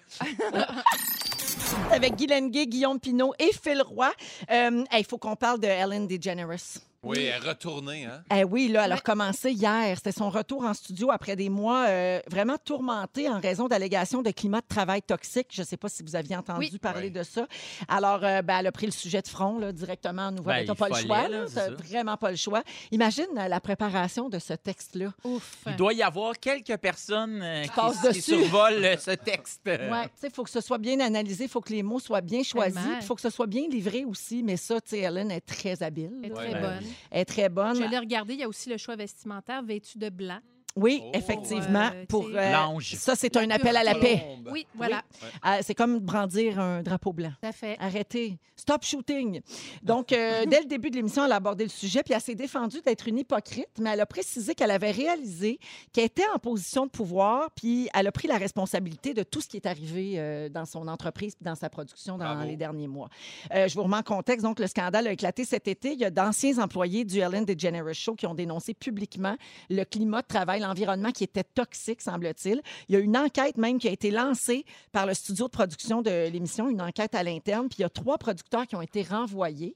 [1.92, 4.12] Avec Guy Lenguet, Guillaume Pinot et Phil Roy.
[4.50, 6.80] Euh, hey, Il faut qu'on parle de Ellen DeGeneres.
[7.04, 8.24] Oui, elle est retournée, hein?
[8.34, 9.00] Eh oui, là, elle a Ouais.
[9.00, 9.96] recommencé hier.
[9.98, 14.32] C'était son retour en studio après des mois euh, vraiment tourmentés en raison d'allégations de
[14.32, 15.48] climat de travail toxique.
[15.52, 16.78] Je ne sais pas si vous aviez entendu Oui.
[16.80, 17.12] parler Oui.
[17.12, 17.46] de ça.
[17.90, 20.66] Alors, euh, ben, elle a pris le sujet de front là, directement en nouvelle.
[20.66, 21.28] Ben, Tu il pas le fallait, choix.
[21.28, 21.46] là, là.
[21.48, 21.84] c'est T'as ça.
[21.84, 22.64] vraiment pas le choix.
[22.92, 25.12] Imagine euh, la préparation de ce texte-là.
[25.26, 25.58] Ouf.
[25.68, 28.22] Il doit y avoir quelques personnes euh, qui, passent qui dessus.
[28.22, 29.62] survolent euh, ce texte.
[29.66, 32.00] Ouais, tu sais, il faut que ce soit bien analysé, il faut que les mots
[32.00, 32.98] soient bien choisis, Tellement.
[33.02, 34.42] il faut que ce soit bien livré aussi.
[34.42, 36.12] Mais ça, tu sais, Ellen est très habile.
[36.24, 36.36] Elle est là.
[36.36, 36.62] très Ouais.
[36.62, 36.84] bonne.
[37.12, 37.76] Est très bonne.
[37.76, 40.40] Je l'ai regardé, il y a aussi le choix vestimentaire vêtu de blanc.
[40.76, 41.12] Oui, Oh.
[41.14, 41.90] effectivement.
[41.94, 42.96] Euh, pour, L'ange.
[42.96, 44.26] ça, c'est un appel à la paix.
[44.52, 45.04] Oui, voilà,
[45.42, 47.32] Ah, c'est comme brandir un drapeau blanc.
[47.42, 47.78] tout à fait.
[47.80, 48.38] Arrêtez.
[48.56, 49.42] Stop shooting.
[49.82, 52.36] Donc, euh, dès le début de l'émission, elle a abordé le sujet, puis elle s'est
[52.36, 55.60] défendue d'être une hypocrite, mais elle a précisé qu'elle avait réalisé
[55.92, 59.48] qu'elle était en position de pouvoir, puis elle a pris la responsabilité de tout ce
[59.48, 62.48] qui est arrivé euh, dans son entreprise puis dans sa production dans Bravo.
[62.48, 63.10] les derniers mois.
[63.54, 64.44] Euh, je vous remets en contexte.
[64.46, 65.94] Donc, le scandale a éclaté cet été.
[65.94, 69.36] Il y a d'anciens employés du Ellen DeGeneres Show qui ont dénoncé publiquement
[69.70, 72.62] le climat de travail, l'environnement qui était toxique, semble-t-il.
[72.90, 76.02] Il y a une enquête même qui a été lancée par le studio de production
[76.02, 79.04] de l'émission, une enquête à l'interne, puis il y a trois producteurs qui ont été
[79.04, 79.76] renvoyés.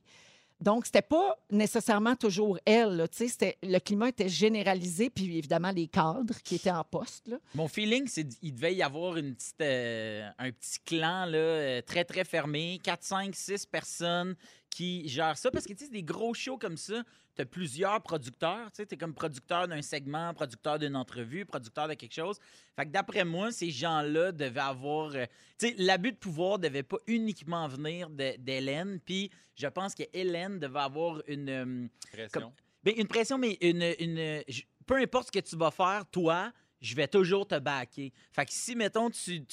[0.60, 2.96] Donc, c'était pas nécessairement toujours elle.
[2.96, 3.06] là,
[3.62, 7.30] Le climat était généralisé, puis évidemment les cadres qui étaient en poste.
[7.54, 11.82] Mon feeling, c'est qu'il devait y avoir une petite, euh, un petit clan là, euh,
[11.84, 12.80] très, très fermé.
[12.84, 14.36] 4, 5, 6 personnes
[14.72, 15.52] qui gèrent ça.
[15.52, 17.04] Parce que, tu sais, des gros shows comme ça.
[17.38, 18.72] Tu as plusieurs producteurs.
[18.72, 22.40] Tu sais, es comme producteur d'un segment, producteur d'une entrevue, producteur de quelque chose.
[22.76, 25.12] Fait que d'après moi, ces gens-là devaient avoir...
[25.16, 25.26] euh,
[25.58, 29.00] tu sais, l'abus de pouvoir devait pas uniquement venir d'Hélène.
[29.06, 31.50] Puis je pense que Hélène devait avoir une...
[31.50, 32.54] euh, Pression.
[32.84, 36.52] ben, une pression, mais une, une, je- peu importe ce que tu vas faire, toi,
[36.82, 38.12] je vais toujours te backer.
[38.32, 39.44] Fait que si, mettons, tu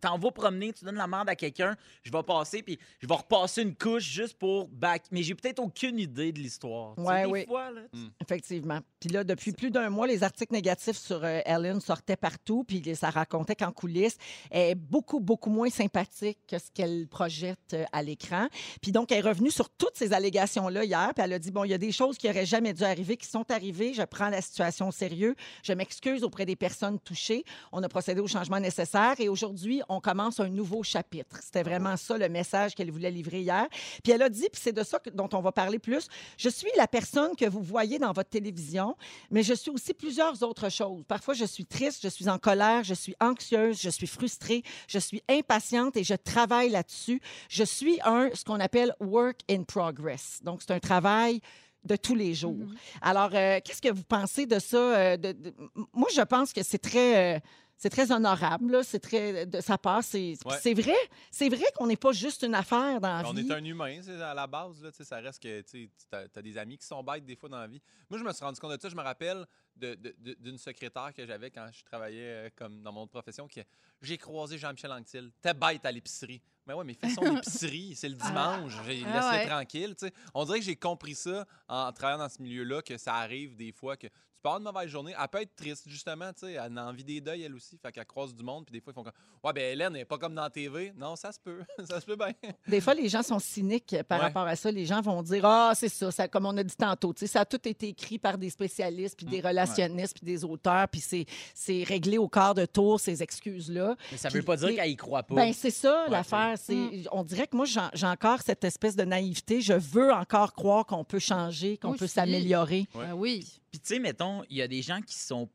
[0.00, 3.14] t'en vas promener, tu donnes la merde à quelqu'un, je vais passer, puis je vais
[3.14, 5.04] repasser une couche juste pour back.
[5.10, 6.98] Mais j'ai peut-être aucune idée de l'histoire.
[6.98, 7.44] Ouais, oui.
[7.46, 8.80] fois, là, tu- Effectivement.
[9.00, 12.82] Puis là, depuis plus d'un mois, les articles négatifs sur euh, Ellen sortaient partout, puis
[12.96, 14.16] ça racontait qu'en coulisses,
[14.50, 18.48] elle est beaucoup, beaucoup moins sympathique que ce qu'elle projette euh, à l'écran.
[18.80, 21.64] Puis donc, elle est revenue sur toutes ces allégations-là hier, puis elle a dit, bon,
[21.64, 24.28] il y a des choses qui auraient jamais dû arriver, qui sont arrivées, je prends
[24.28, 26.71] la situation au sérieux, je m'excuse auprès des personnes
[27.02, 31.38] touchées, on a procédé aux changements nécessaires, et aujourd'hui, on commence un nouveau chapitre.
[31.42, 33.66] C'était vraiment ça le message qu'elle voulait livrer hier.
[34.02, 36.48] Puis elle a dit, puis c'est de ça que- dont on va parler plus, je
[36.48, 38.96] suis la personne que vous voyez dans votre télévision,
[39.30, 41.04] mais je suis aussi plusieurs autres choses.
[41.06, 44.98] Parfois, je suis triste, je suis en colère, je suis anxieuse, je suis frustrée, je
[44.98, 47.20] suis impatiente et je travaille là-dessus.
[47.48, 50.40] Je suis un, ce qu'on appelle work in progress.
[50.42, 51.40] Donc, c'est un travail
[51.84, 52.56] de tous les jours.
[52.56, 52.74] Mhm.
[53.00, 54.76] Alors, euh, qu'est-ce que vous pensez de ça?
[54.76, 57.36] euh, de- de- m- Moi, je pense que c'est très...
[57.36, 57.40] euh,
[57.78, 58.84] C'est très honorable, là.
[58.84, 60.04] c'est très de sa part.
[60.04, 60.72] C'est Ouais.
[60.74, 60.94] vrai,
[61.32, 63.48] c'est vrai qu'on n'est pas juste une affaire dans la On vie.
[63.48, 64.80] est un humain, c'est à la base.
[64.84, 67.66] Là, ça reste que tu as, des amis qui sont bêtes des fois dans la
[67.66, 67.82] vie.
[68.08, 68.88] Moi, je me suis rendu compte de ça.
[68.88, 69.44] Je me rappelle
[69.76, 73.60] d'une secrétaire que j'avais quand je travaillais euh, comme dans mon autre profession qui
[74.00, 75.30] j'ai croisé Jean-Michel Anctil.
[75.40, 76.42] T'es bête à l'épicerie.
[76.66, 78.72] Mais ouais, mais fais son épicerie, c'est le dimanche.
[78.78, 79.46] Ah Laisse-le ouais.
[79.46, 79.96] tranquille.
[80.34, 83.72] On dirait que j'ai compris ça en travaillant dans ce milieu-là, que ça arrive des
[83.72, 85.14] fois que tu peux avoir une mauvaise journée.
[85.16, 86.32] Elle peut être triste, justement.
[86.32, 86.52] tu sais.
[86.54, 87.78] Elle a envie des deuils, elle aussi.
[87.78, 88.64] Fait qu'elle croise du monde.
[88.66, 89.12] Puis des fois, ils font comme
[89.44, 90.92] Ouais, ben Hélène, elle n'est pas comme dans la TV.
[90.96, 91.62] Non, ça se peut.
[91.88, 92.32] ça se peut bien.
[92.66, 94.24] Des fois, les gens sont cyniques par Ouais.
[94.26, 94.70] rapport à ça.
[94.72, 97.12] Les gens vont dire Ah, c'est ça, ça, comme on a dit tantôt.
[97.12, 100.44] tu sais, Ça a tout été écrit par des spécialistes, puis des Mm, puis des
[100.44, 103.96] auteurs, puis c'est- c'est réglé au quart de tour, ces excuses-là.
[104.10, 105.34] Mais ça Puis- veut pas dire qu'elle y croit pas.
[105.34, 106.54] Ben, c'est ça Ouais, l'affaire.
[106.56, 107.04] C'est, Mm.
[107.12, 109.60] On dirait que moi, j'ai encore cette espèce de naïveté.
[109.60, 112.86] Je veux encore croire qu'on peut changer, qu'on peut s'améliorer.
[112.94, 113.06] Ouais.
[113.06, 113.46] Ben oui.
[113.70, 115.48] Puis tu sais, mettons, il y a des gens qui sont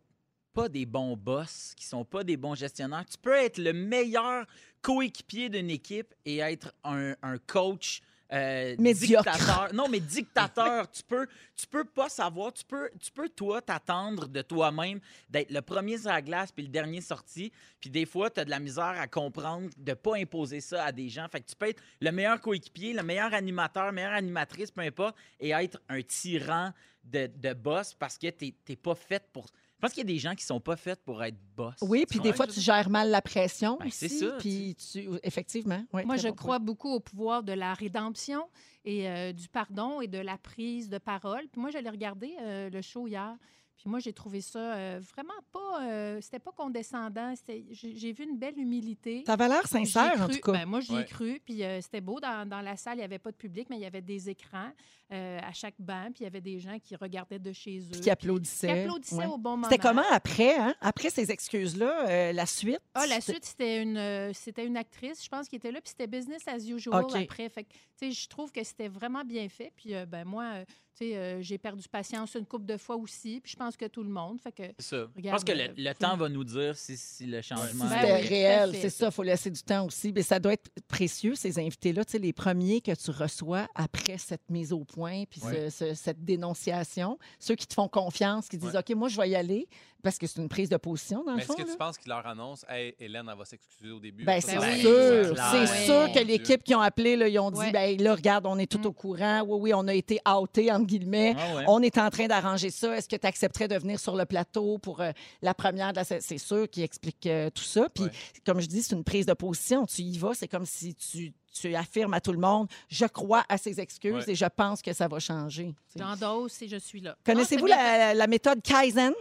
[0.54, 3.06] pas des bons boss, qui sont pas des bons gestionnaires.
[3.10, 4.46] Tu peux être le meilleur
[4.82, 8.02] coéquipier d'une équipe et être un, un coach
[8.34, 9.70] euh, dictateur.
[9.74, 10.90] Non, mais dictateur.
[10.92, 12.54] tu peux, tu peux pas savoir.
[12.54, 16.64] Tu peux, tu peux toi t'attendre de toi-même d'être le premier sur la glace puis
[16.64, 17.52] le dernier sorti.
[17.80, 20.92] Puis des fois, tu as de la misère à comprendre de pas imposer ça à
[20.92, 21.28] des gens.
[21.30, 25.16] Fait que tu peux être le meilleur coéquipier, le meilleur animateur, meilleure animatrice, peu importe,
[25.40, 26.72] et être un tyran
[27.04, 29.46] de, de boss parce que tu n'es pas fait pour.
[29.78, 31.76] Je pense qu'il y a des gens qui sont pas faits pour être boss.
[31.82, 34.20] Oui, puis des fois, tu gères mal la pression Ben, c'est aussi.
[34.20, 35.08] ça, Puis tu...
[35.22, 35.84] effectivement.
[35.94, 38.50] Moi, je bon crois beaucoup au pouvoir de la rédemption
[38.84, 41.48] et euh, du pardon et de la prise de parole.
[41.52, 43.36] Puis moi, j'allais regarder euh, le show hier.
[43.78, 45.84] Puis moi, j'ai trouvé ça euh, vraiment pas...
[45.84, 47.34] euh, c'était pas condescendant.
[47.70, 49.24] J'ai vu une belle humilité.
[49.26, 50.52] Ça avait l'air sincère, en tout cas.
[50.54, 51.06] Ben, moi, j'y ai Ouais.
[51.06, 51.40] cru.
[51.46, 52.20] Puis euh, c'était beau.
[52.20, 54.30] Dans, dans la salle, il n'y avait pas de public, mais il y avait des
[54.32, 54.72] écrans
[55.14, 56.06] euh, à chaque banc.
[56.14, 57.82] Puis il y avait des gens qui regardaient de chez eux.
[57.92, 58.82] Puis qui Qui applaudissait.
[58.82, 59.26] applaudissaient Ouais.
[59.28, 59.70] au bon moment.
[59.70, 60.74] C'était comment après, hein?
[60.82, 62.80] Après ces excuses-là, euh, la suite?
[62.96, 65.90] Ah, la suite, c'était une, euh, c'était une actrice, je pense, qui était là, puis
[65.92, 67.48] c'était business as usual après.
[67.50, 69.72] Fait que, tu sais, je trouve que c'était vraiment bien fait.
[69.76, 70.64] Puis, euh, ben moi,
[71.02, 73.76] euh, tu sais, euh, j'ai perdu patience une couple de fois aussi, puis je pense
[73.78, 74.40] que tout le monde.
[74.42, 75.08] Fait que, C'est ça.
[75.16, 77.86] Je pense que le, euh, le faut- temps va nous dire si, si le changement.
[77.86, 80.12] Ben C'était oui, réel, c'est ça, il faut laisser du temps aussi.
[80.14, 84.18] Mais ça doit être précieux, ces invités-là, tu sais, les premiers que tu reçois après
[84.18, 85.70] cette mise au point, puis ce- Ouais.
[85.70, 87.18] ce- cette dénonciation.
[87.40, 88.80] Ceux qui te font confiance, qui disent Ouais.
[88.80, 89.68] OK, moi, je vais y aller,
[90.08, 91.56] parce que c'est une prise de position, dans le Mais est-ce fond.
[91.56, 91.68] que là?
[91.72, 94.80] tu penses qu'il leur annonce Hey, Hélène, elle va s'excuser au début Ben, c'est oui.
[94.80, 95.26] sûr.
[95.28, 95.68] c'est clair.
[95.86, 97.72] sûr que l'équipe qui ont appelé, là, ils ont dit Ouais.
[97.72, 98.86] ben là, regarde, on est tout Mm.
[98.86, 99.42] au courant.
[99.46, 101.36] Oui, oui, on a été outés, entre guillemets.
[101.38, 101.64] Ah ouais.
[101.68, 102.96] On est en train d'arranger ça.
[102.96, 106.04] Est-ce que tu accepterais de venir sur le plateau pour euh, la première de la
[106.06, 107.90] C'est sûr qu'il explique euh, tout ça.
[107.94, 108.12] Puis, Ouais.
[108.46, 109.86] comme je dis, c'est une prise de position.
[109.86, 113.44] Tu y vas, c'est comme si tu, tu affirmes à tout le monde je crois
[113.50, 114.32] à ses excuses Ouais.
[114.32, 115.74] et je pense que ça va changer.
[115.96, 117.16] J'endosse et je suis là.
[117.26, 119.14] Connaissez-vous Ah, la, la méthode Kaizen?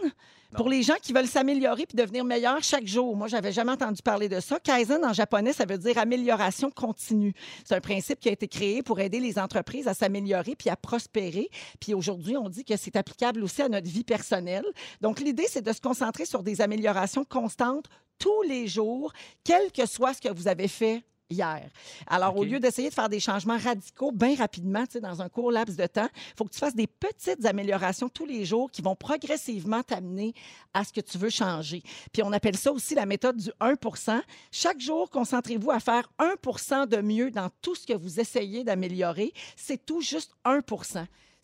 [0.55, 3.17] Pour les gens qui veulent s'améliorer puis devenir meilleurs chaque jour.
[3.17, 4.57] Moi, j'avais jamais entendu parler de ça.
[4.61, 7.33] Kaizen, en japonais, ça veut dire amélioration continue.
[7.65, 10.77] C'est un principe qui a été créé pour aider les entreprises à s'améliorer puis à
[10.77, 11.49] prospérer.
[11.81, 14.63] Puis aujourd'hui, on dit que c'est applicable aussi à notre vie personnelle.
[15.01, 19.11] Donc, l'idée, c'est de se concentrer sur des améliorations constantes tous les jours,
[19.43, 21.69] quel que soit ce que vous avez fait hier.
[22.07, 25.77] Alors, au lieu d'essayer de faire des changements radicaux bien rapidement, dans un court laps
[25.77, 28.95] de temps, il faut que tu fasses des petites améliorations tous les jours qui vont
[28.95, 30.33] progressivement t'amener
[30.73, 31.81] à ce que tu veux changer.
[32.11, 36.87] Puis on appelle ça aussi la méthode du 1% Chaque jour, concentrez-vous à faire 1%
[36.87, 39.33] de mieux dans tout ce que vous essayez d'améliorer.
[39.55, 40.61] C'est tout juste 1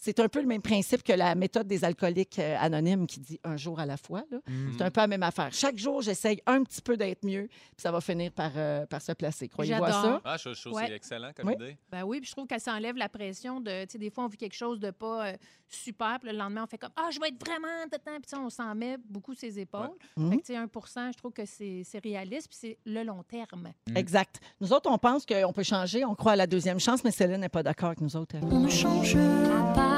[0.04, 3.40] c'est un peu le même principe que la méthode des alcooliques euh, anonymes qui dit
[3.44, 4.24] un jour à la fois.
[4.30, 4.38] là.
[4.48, 4.72] Mm.
[4.78, 5.50] C'est un peu la même affaire.
[5.54, 9.02] Chaque jour, j'essaye un petit peu d'être mieux, puis ça va finir par, euh, par
[9.02, 9.48] se placer.
[9.48, 10.02] Croyez-vous à ça?
[10.02, 10.22] J'adore.
[10.26, 10.88] Ah, je, je trouve que Ouais.
[10.88, 11.54] c'est excellent comme Oui.
[11.54, 11.78] idée.
[11.92, 14.28] Ben oui, puis je trouve qu'elle s'enlève la pression de, tu sais, des fois, on
[14.28, 15.34] vit quelque chose de pas euh,
[15.70, 18.50] super, puis le lendemain, on fait comme, ah, je vais être vraiment, tatan, puis on
[18.50, 19.90] s'en met beaucoup ses épaules.
[20.18, 20.32] Mhm.
[20.32, 23.24] Fait que, tu sais, 1% je trouve que c'est c'est réaliste, puis c'est le long
[23.24, 23.70] terme.
[23.90, 23.98] Mm.
[23.98, 24.40] Exact.
[24.60, 27.40] Nous autres, on pense qu'on peut changer, on croit à la deuxième chance, mais Céline
[27.42, 28.36] n'est pas d'accord avec nous autres.
[28.36, 28.44] elle.
[28.46, 29.93] On ne changera pas.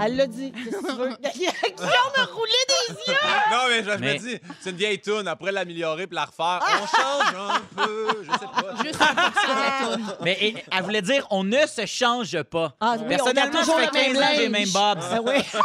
[0.00, 0.52] Elle l'a dit.
[0.52, 1.08] Qu'est-ce que tu veux?
[1.34, 3.18] Guillaume a roulé des yeux!
[3.50, 5.28] non, mais je, je Mais- me dis, c'est une vieille toune.
[5.28, 8.08] Après l'améliorer puis la refaire, on change un peu.
[8.22, 8.82] Je sais pas.
[8.84, 10.16] Juste 1 de la toune.
[10.22, 12.74] Mais et- elle voulait dire on ne se change pas.
[12.80, 14.52] Ah, oui, on garde Personnellement, toujours le fais même 15 ans que j'ai linge.
[14.52, 15.04] même bobs.
[15.12, 15.60] Ah oui.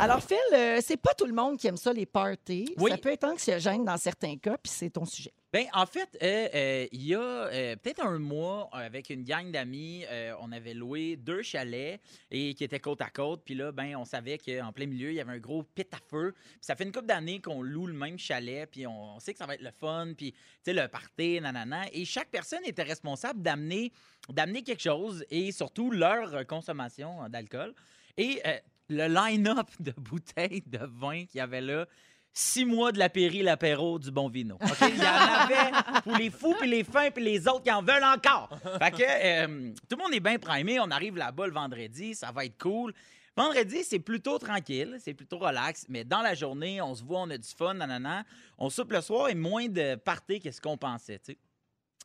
[0.00, 2.72] Alors, Phil, euh, c'est pas tout le monde qui aime ça, les parties.
[2.78, 2.90] Oui.
[2.90, 5.32] Ça peut être anxiogène dans certains cas, puis c'est ton sujet.
[5.54, 9.52] Ben, en fait, euh, euh, il y a euh, peut-être un mois, avec une gang
[9.52, 10.04] d'amis,
[10.40, 12.00] on avait loué deux chalets
[12.32, 13.42] et qui étaient côte à côte.
[13.44, 15.98] Puis là, ben, on savait qu'en plein milieu, il y avait un gros pit à
[16.10, 16.34] feu.
[16.34, 18.68] Puis ça fait une couple d'années qu'on loue le même chalet.
[18.68, 20.14] Puis on, sait que ça va être le fun.
[20.16, 21.84] Puis, tu sais, le party, nanana.
[21.92, 23.92] Et chaque personne était responsable d'amener
[24.30, 27.74] d'amener quelque chose et surtout leur consommation d'alcool.
[28.16, 28.42] Et
[28.88, 31.86] le line-up de bouteilles de vin qu'il y avait là,
[32.34, 34.56] six mois de l'apéri, l'apéro, du bon vino.
[34.60, 34.88] OK?
[34.88, 37.82] Il y en avait pour les fous, puis les fins, puis les autres qui en
[37.82, 38.50] veulent encore.
[38.80, 40.80] Fait que euh, tout le monde est bien primé.
[40.80, 42.92] On arrive là-bas le vendredi, ça va être cool.
[43.36, 47.30] Vendredi, c'est plutôt tranquille, c'est plutôt relax, mais dans la journée, on se voit, on
[47.30, 48.24] a du fun, nanana.
[48.58, 51.38] On soupe le soir et moins de party que ce qu'on pensait, tu sais.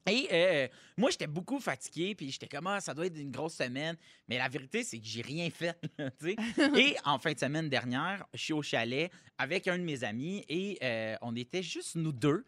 [0.08, 3.56] Et euh, moi, j'étais beaucoup fatigué, puis j'étais comme, ah, ça doit être une grosse
[3.56, 3.96] semaine.
[4.28, 5.78] Mais la vérité, c'est que j'ai rien fait.
[6.76, 10.44] et en fin de semaine dernière, je suis au chalet avec un de mes amis
[10.50, 12.44] et euh, on était juste nous deux.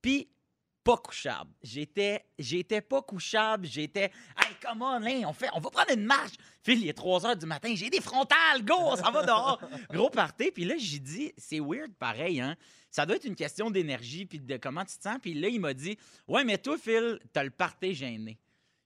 [0.00, 0.28] Puis
[0.84, 1.50] pas couchable.
[1.62, 3.66] J'étais, j'étais pas couchable.
[3.66, 4.04] J'étais,
[4.36, 6.34] hey, come on, hein, on, fait, on va prendre une marche.
[6.62, 7.72] Phil, il est 3 heures du matin.
[7.74, 9.60] J'ai des frontales, go, on s'en va dehors.
[9.90, 10.50] Gros party.
[10.52, 12.56] Puis là, j'ai dit, c'est weird pareil, hein.
[12.90, 15.16] Ça doit être une question d'énergie puis de comment tu te sens.
[15.22, 15.96] Puis là, il m'a dit,
[16.28, 18.38] ouais, mais toi, Phil, t'as le party gêné.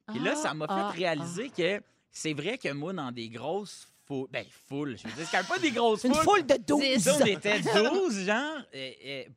[0.09, 1.83] Puis là, ça m'a fait ah, réaliser que
[2.13, 5.43] c'est vrai que moi, dans des grosses foules, ben, foules, je veux dire, c'est quand
[5.43, 6.23] même pas des grosses Une foules.
[6.23, 6.81] foule de 12.
[6.81, 7.01] Dix.
[7.01, 8.63] Ça, on était 12, genre.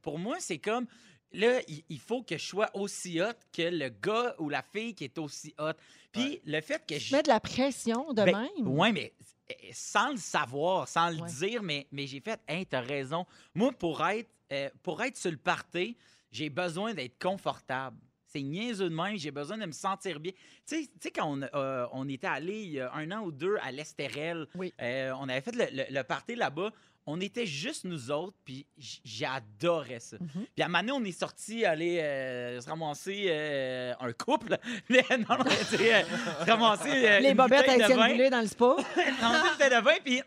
[0.04, 0.86] Pour moi, c'est comme.
[1.32, 5.04] Là, il- faut que je sois aussi hot que le gars ou la fille qui
[5.04, 5.74] est aussi hot.
[6.12, 7.16] Puis le fait que Tu je.
[7.16, 8.68] mets de la pression de Ben, même?
[8.68, 9.14] Ouais, mais
[9.52, 11.30] euh, sans le savoir, sans le Ouais.
[11.30, 13.26] dire, mais, mais j'ai fait, hein, t'as raison.
[13.54, 15.96] Moi, pour être, euh, pour être sur le party,
[16.32, 17.98] j'ai besoin d'être confortable.
[18.32, 20.32] C'est niaiseux de même, j'ai besoin de me sentir bien.
[20.68, 23.22] Tu sais- tu sais, quand on, euh, on était allé il y a un an
[23.22, 24.72] ou deux à l'Estérel, Oui.
[24.82, 26.72] euh, on avait fait le, le- le party là-bas.
[27.06, 28.68] On était juste nous autres, puis
[29.04, 30.18] j'adorais ça.
[30.20, 30.46] Mhm.
[30.56, 34.58] Puis à un moment donné, on est sorti aller euh, se ramasser euh, un couple.
[34.90, 36.04] Mais non, non, tu sais, euh,
[36.46, 37.98] se ramasser euh, Les bobettes de Étienne.
[38.12, 38.76] Boulay dans le spa.
[39.22, 40.22] Non, une bouteille de vin, puis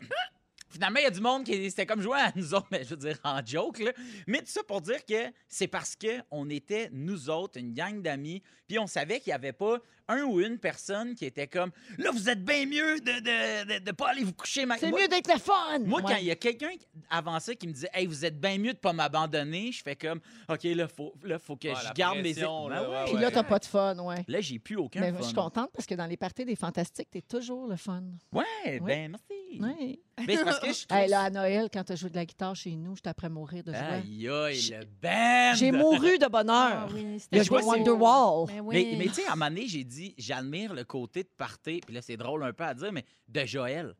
[0.73, 2.89] finalement, il y a du monde qui c'était comme jouer à nous autres, mais je
[2.89, 3.91] veux dire en joke, là.
[4.27, 8.41] Mais tout ça pour dire que c'est parce qu'on était nous autres, une gang d'amis,
[8.67, 9.77] puis on savait qu'il n'y avait pas
[10.09, 13.85] un ou une personne qui était comme là, vous êtes bien mieux de ne de,
[13.85, 14.65] de pas aller vous coucher.
[14.65, 15.79] ma- C'est mieux d'être le fun.
[15.79, 16.11] moi, Ouais.
[16.13, 18.57] quand il y a quelqu'un qui- avant ça qui me disait Hey, vous êtes bien
[18.57, 21.93] mieux de pas m'abandonner, je fais comme OK, là, faut, là, faut que Ouais, je
[21.93, 22.33] garde mes.
[22.33, 22.95] pression, Ben là, ouais.
[22.97, 24.25] ouais, Puis là, t'as pas de fun, ouais.
[24.27, 25.17] Là, j'ai plus aucun Mais fun.
[25.19, 28.03] je suis contente parce que dans les parties des Fantastiques, t'es toujours le fun.
[28.33, 29.42] Ouais, ben merci.
[29.61, 29.99] Ouais.
[30.27, 32.25] Mais c'est parce que je trouve Hey, là, à Noël, quand t'as joué de la
[32.25, 33.81] guitare chez nous, j'étais après mourir de joie.
[33.81, 35.55] Aïe, aïe, le band!
[35.55, 36.89] J'ai mouru de Ah bonheur.
[36.93, 37.61] oui, Il a c'était joué.
[37.63, 38.47] Wonderwall.
[38.47, 38.87] Mais oui.
[38.91, 41.81] Mais, mais tu sais, à un moment donné, j'ai dit, j'admire le côté de party,
[41.85, 43.95] puis là, c'est drôle un peu à dire, mais de Joël.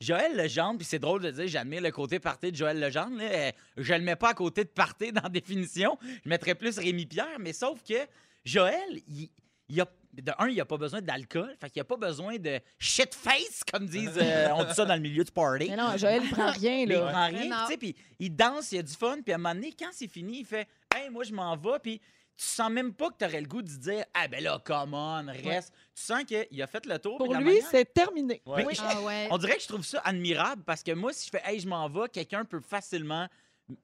[0.00, 3.16] Joël Legendre, puis c'est drôle de dire, j'admire le côté party de Joël Legendre.
[3.16, 5.98] Là, euh, je le mets pas à côté de party dans la définition.
[6.24, 7.94] Je mettrais plus Rémi Pierre, mais sauf que
[8.44, 9.28] Joël, il,
[9.68, 9.86] il a,
[10.22, 13.62] de un, il a pas besoin d'alcool, fait qu'il a pas besoin de shit face,
[13.72, 15.68] comme disent, euh, on dit ça dans le milieu du party.
[15.70, 17.10] Mais non, Joël, il prend rien, Mais il là.
[17.10, 19.38] prend rien, tu sais, puis il danse, il y a du fun, puis à un
[19.38, 22.70] moment donné, quand c'est fini, il fait Hey, moi, je m'en vais, puis tu sens
[22.70, 25.72] même pas que tu aurais le goût de dire Ah, ben là, come on, reste.
[25.94, 27.18] Tu sens qu'il a fait le tour.
[27.18, 28.40] Pour la lui, manière- c'est terminé.
[28.46, 28.64] Ouais.
[28.80, 29.26] Ah ouais.
[29.32, 31.66] On dirait que je trouve ça admirable parce que moi, si je fais Hey, je
[31.68, 33.26] m'en vais, quelqu'un peut facilement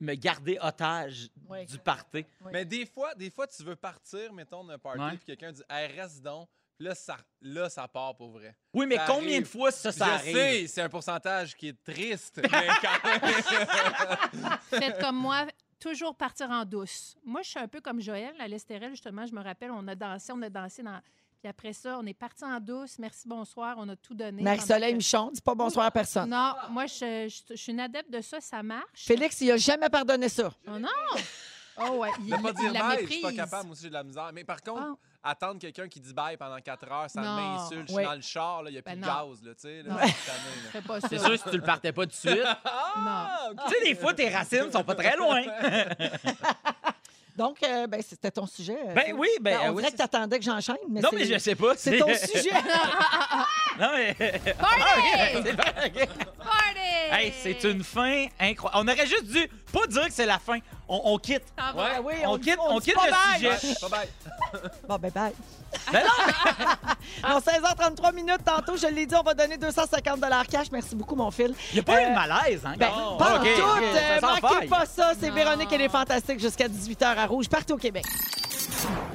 [0.00, 1.66] me garder otage Ouais.
[1.66, 2.24] du party.
[2.52, 5.16] Mais des fois, des fois, tu veux partir, mettons, d'un party, Ouais.
[5.16, 6.48] puis quelqu'un dit hey, reste donc.
[6.76, 8.56] Puis là ça, là, ça part pour vrai.
[8.72, 9.42] Oui, mais Ça combien arrive.
[9.42, 10.34] de fois ça, ça je arrive?
[10.36, 14.58] sais, c'est un pourcentage qui est triste, mais quand même.
[14.70, 15.46] Faites comme moi,
[15.78, 17.16] toujours partir en douce.
[17.24, 18.34] Moi, je suis un peu comme Joël.
[18.40, 21.00] À l'Estérel, justement, je me rappelle, on a dansé, on a dansé dans.
[21.44, 22.98] Puis après ça, on est parti en douce.
[22.98, 23.74] Merci, bonsoir.
[23.76, 24.42] On a tout donné.
[24.42, 26.30] Marie-Soleil que- Michon, dis pas bonsoir à personne.
[26.30, 28.40] Non, moi, je, je- je suis une adepte de ça.
[28.40, 28.86] Ça marche.
[28.94, 30.50] Félix, il a jamais pardonné ça.
[30.66, 30.88] Oh non!
[31.76, 33.82] Oh ouais, il, Ne pas il dire la bye, je suis pas capable, moi aussi
[33.82, 34.30] j'ai de la misère.
[34.32, 35.30] Mais par contre, Ah.
[35.32, 37.34] attendre quelqu'un qui dit bye pendant 4 heures, ça Non.
[37.36, 37.88] m'insulte.
[37.88, 39.28] Je suis dans le char, il n'y a plus Ben de non.
[39.28, 39.82] gaz, là, tu sais.
[39.82, 39.98] là, Non.
[39.98, 41.00] là.
[41.10, 42.40] C'est sûr, si tu le partais pas tout de suite.
[42.64, 43.58] Ah, ok.
[43.66, 45.42] tu sais, des fois, tes racines sont pas très loin.
[47.36, 48.76] Donc, euh, ben, c'était ton sujet.
[48.88, 51.36] euh, Ben oui, ben, on oui, dirait que t'attendais que j'enchaîne, mais non, mais je
[51.38, 51.72] sais pas.
[51.76, 52.50] c'est ton sujet.
[53.76, 54.14] Non, mais.
[54.14, 55.48] Party!
[55.58, 56.44] Ah.
[56.44, 57.10] Party!
[57.10, 58.78] Hey, c'est une fin incroyable.
[58.88, 60.58] On aurait juste dû pas dire que c'est la fin.
[60.88, 61.42] On, on quitte.
[61.56, 61.74] Va.
[61.74, 61.90] Ouais.
[61.96, 63.58] Ah oui, On dit- quitte, on dit quitte pas le bye.
[63.58, 63.68] sujet.
[63.82, 64.08] Ouais, bye-bye.
[64.88, 65.32] Bon, ben bye.
[65.92, 70.66] Ben non, Non, 16h33 minutes tantôt, je l'ai dit, on va donner 250 cash.
[70.72, 71.54] Merci beaucoup, mon fil.
[71.70, 72.74] il n'y a pas eu Euh, de malaise, hein?
[72.78, 73.16] Ben, Non.
[73.16, 73.62] pas en Ok, tout.
[73.62, 74.68] ok, euh, ça manquez faille.
[74.68, 75.12] pas ça.
[75.18, 75.30] C'est.
[75.30, 78.04] Véronique et les Fantastiques jusqu'à 18h à Rouge, partout au Québec.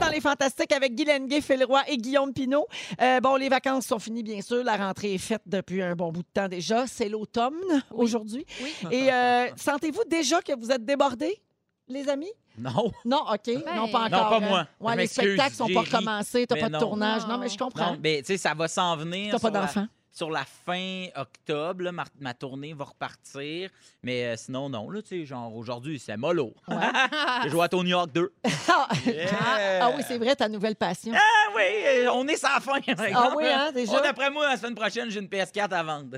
[0.01, 2.67] Dans les Fantastiques avec Guy Lenguet, Phil Roy et Guillaume Pinault.
[3.01, 4.63] Euh, bon, les vacances sont finies, bien sûr.
[4.63, 6.85] La rentrée est faite depuis un bon bout de temps déjà.
[6.87, 7.53] C'est l'automne
[7.91, 8.45] aujourd'hui.
[8.61, 8.73] Oui.
[8.91, 11.41] Et euh, sentez-vous déjà que vous êtes débordés,
[11.89, 12.31] les amis?
[12.57, 12.91] Non.
[13.05, 13.39] Non, OK.
[13.45, 14.29] Ben, non, pas Non, encore.
[14.29, 14.49] pas hein.
[14.49, 14.67] moi.
[14.79, 16.45] Ouais, Je les spectacles sont pas recommencés.
[16.47, 16.79] T'as pas de non.
[16.79, 17.21] tournage.
[17.23, 17.37] Non, Non.
[17.39, 17.91] mais je comprends.
[17.93, 19.27] Non, mais tu sais, ça va s'en venir.
[19.31, 19.87] T'as pas sur la- d'enfant?
[20.11, 23.69] Sur la fin octobre, là, ma, ma tournée va repartir.
[24.03, 24.89] Mais euh, sinon, non.
[24.89, 26.53] Là, tu sais, genre, aujourd'hui, c'est mollo.
[27.43, 28.33] J'ai joué à Tony Hawk 2.
[28.67, 29.85] Ah, Yeah.
[29.85, 31.13] ah oui, c'est vrai, ta nouvelle passion.
[31.15, 32.79] Ah oui, euh, on est sans fin.
[33.13, 33.93] Ah oui, hein, déjà?
[33.97, 36.17] Oh, D'après moi, la semaine prochaine, j'ai une PS4 à vendre.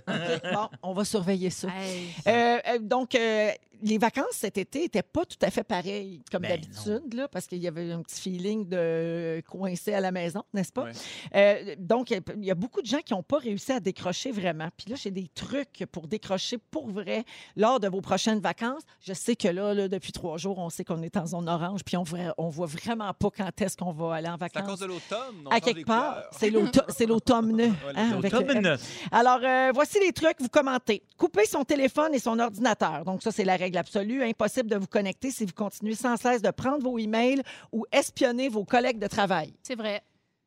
[0.53, 1.67] Bon, on va surveiller ça.
[1.67, 2.09] Hey.
[2.27, 6.41] Euh, euh, donc, euh, les vacances cet été n'étaient pas tout à fait pareilles comme
[6.43, 10.43] Ben d'habitude, là, parce qu'il y avait un petit feeling de coincé à la maison,
[10.53, 10.83] n'est-ce pas?
[10.85, 10.91] Ouais.
[11.35, 14.69] Euh, donc, il y a beaucoup de gens qui n'ont pas réussi à décrocher vraiment.
[14.77, 17.23] Puis là, j'ai des trucs pour décrocher pour vrai
[17.55, 18.83] lors de vos prochaines vacances.
[19.01, 21.81] Je sais que là, là, depuis trois jours, on sait qu'on est en zone orange,
[21.85, 24.61] puis on voit, on voit vraiment pas quand est-ce qu'on va aller en C'est à
[24.61, 24.69] vacances.
[24.69, 25.47] cause de l'automne.
[25.49, 27.59] À quelque part, c'est l'auto- c'est l'automne.
[27.61, 28.21] hein.
[28.23, 28.77] M.
[29.11, 31.03] Alors, euh, voici les trucs, vous commentez.
[31.17, 33.03] Couper son téléphone et son ordinateur.
[33.05, 34.23] Donc, ça, c'est la règle absolue.
[34.23, 38.49] Impossible de vous connecter si vous continuez sans cesse de prendre vos emails ou espionner
[38.49, 39.53] vos collègues de travail.
[39.63, 40.01] C'est vrai.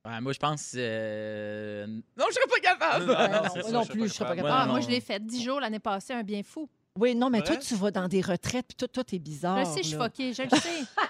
[0.06, 0.72] Ouais, moi, je pense.
[0.76, 3.04] euh, Non, je serais pas capable.
[3.06, 4.54] Non, Ouais, non, c'est moi ça, non je plus, pas je serais pas capable.
[4.60, 4.72] Ah, non.
[4.72, 6.68] moi, je l'ai fait 10 jours l'année passée, un bien fou.
[6.98, 9.58] Oui, non, mais toi, tu vas dans des retraites, puis toi, toi, t'es bizarre.
[9.64, 10.04] je sais, je suis là.
[10.04, 10.58] foquée, je le sais.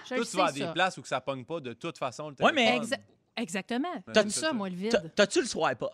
[0.04, 0.72] Je Toi, le tu vas à sais, des ça.
[0.72, 2.30] places où que ça pogne pas de toute façon.
[2.30, 2.88] Le Ouais, mais- téléphone.
[2.88, 3.00] Exa-
[3.42, 3.88] Exactement.
[4.06, 5.12] T'as- J'aime ça, moi, le T'as- vide.
[5.14, 5.90] T'as-tu le swipe up?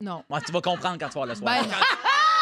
[0.00, 0.24] Non.
[0.30, 1.72] Ouais, tu vas comprendre quand tu vas le swipe Ben, up.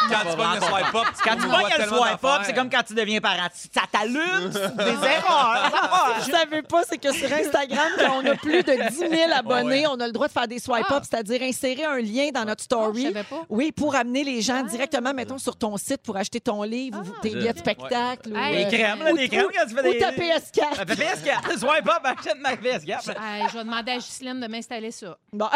[0.09, 2.23] Quand tu pognes le swipe up, Quand tu vois vois qu'il y a le swipe
[2.25, 3.47] up, c'est comme quand tu deviens parent.
[3.73, 5.71] Ça t'allume c'est des erreurs.
[6.25, 9.85] Je savais pas, c'est que sur Instagram, quand on a plus de 10 000 abonnés,
[9.87, 11.01] on a le droit de faire des swipe-up, Ah.
[11.09, 13.03] c'est-à-dire insérer un lien dans notre Oh, je story.
[13.03, 13.41] savais pas.
[13.49, 14.69] Oui, pour amener les gens Ah.
[14.69, 18.29] directement, mettons, sur ton site pour acheter ton livre ou Ah, tes billets de spectacle.
[18.31, 19.97] ou, euh, Des crèmes, là, ou- des crèmes quand tu fais ou des.
[19.99, 20.77] ta PS4.
[20.79, 21.57] Ah, PS4.
[21.59, 23.09] Swipe up, achète ma PS4.
[23.09, 25.17] Hey, je vais demander à Ghislaine de m'installer ça.
[25.31, 25.47] Bon.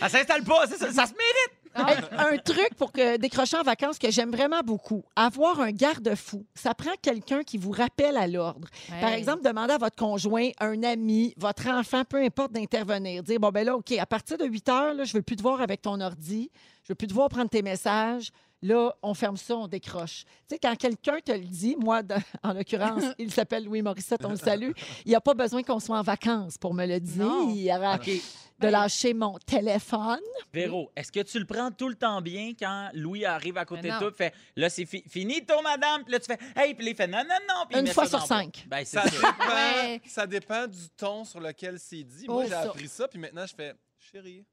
[0.00, 1.52] Ça s'installe pas, ça se mérite.
[1.78, 6.44] Un truc pour que décrocher en vacances que j'aime vraiment beaucoup, avoir un garde-fou.
[6.54, 8.68] Ça prend quelqu'un qui vous rappelle à l'ordre.
[9.00, 13.22] Par exemple, demandez à votre conjoint, un ami, votre enfant, peu importe, d'intervenir.
[13.22, 15.42] Dire, bon, ben là, OK, à partir de 8 heures, là, je veux plus te
[15.42, 16.50] voir avec ton ordi,
[16.84, 18.30] je veux plus te voir prendre tes messages.
[18.62, 20.24] Là, on ferme ça, on décroche.
[20.48, 22.02] Tu sais, quand quelqu'un te le dit, moi,
[22.42, 24.72] en l'occurrence, il s'appelle Louis Morissette, on le salue,
[25.04, 27.52] il n'y a pas besoin qu'on soit en vacances pour me le Non.
[27.52, 28.10] dire, OK.
[28.58, 30.18] de lâcher mon téléphone.
[30.52, 33.82] Véro, est-ce que tu le prends tout le temps bien quand Louis arrive à côté
[33.82, 33.98] de non.
[34.00, 36.02] toi et fait là, c'est fi- fini, ton madame?
[36.02, 37.64] Puis là, tu fais hey, puis là, il fait non, non, non.
[37.70, 38.64] Puis il Une fois sur cinq.
[38.66, 40.00] Ben, Ça dépend, Ouais.
[40.06, 42.24] ça dépend du ton sur lequel c'est dit.
[42.26, 42.60] Oh, Moi, j'ai ça.
[42.62, 43.74] appris ça, puis maintenant, je fais
[44.10, 44.44] Chérie,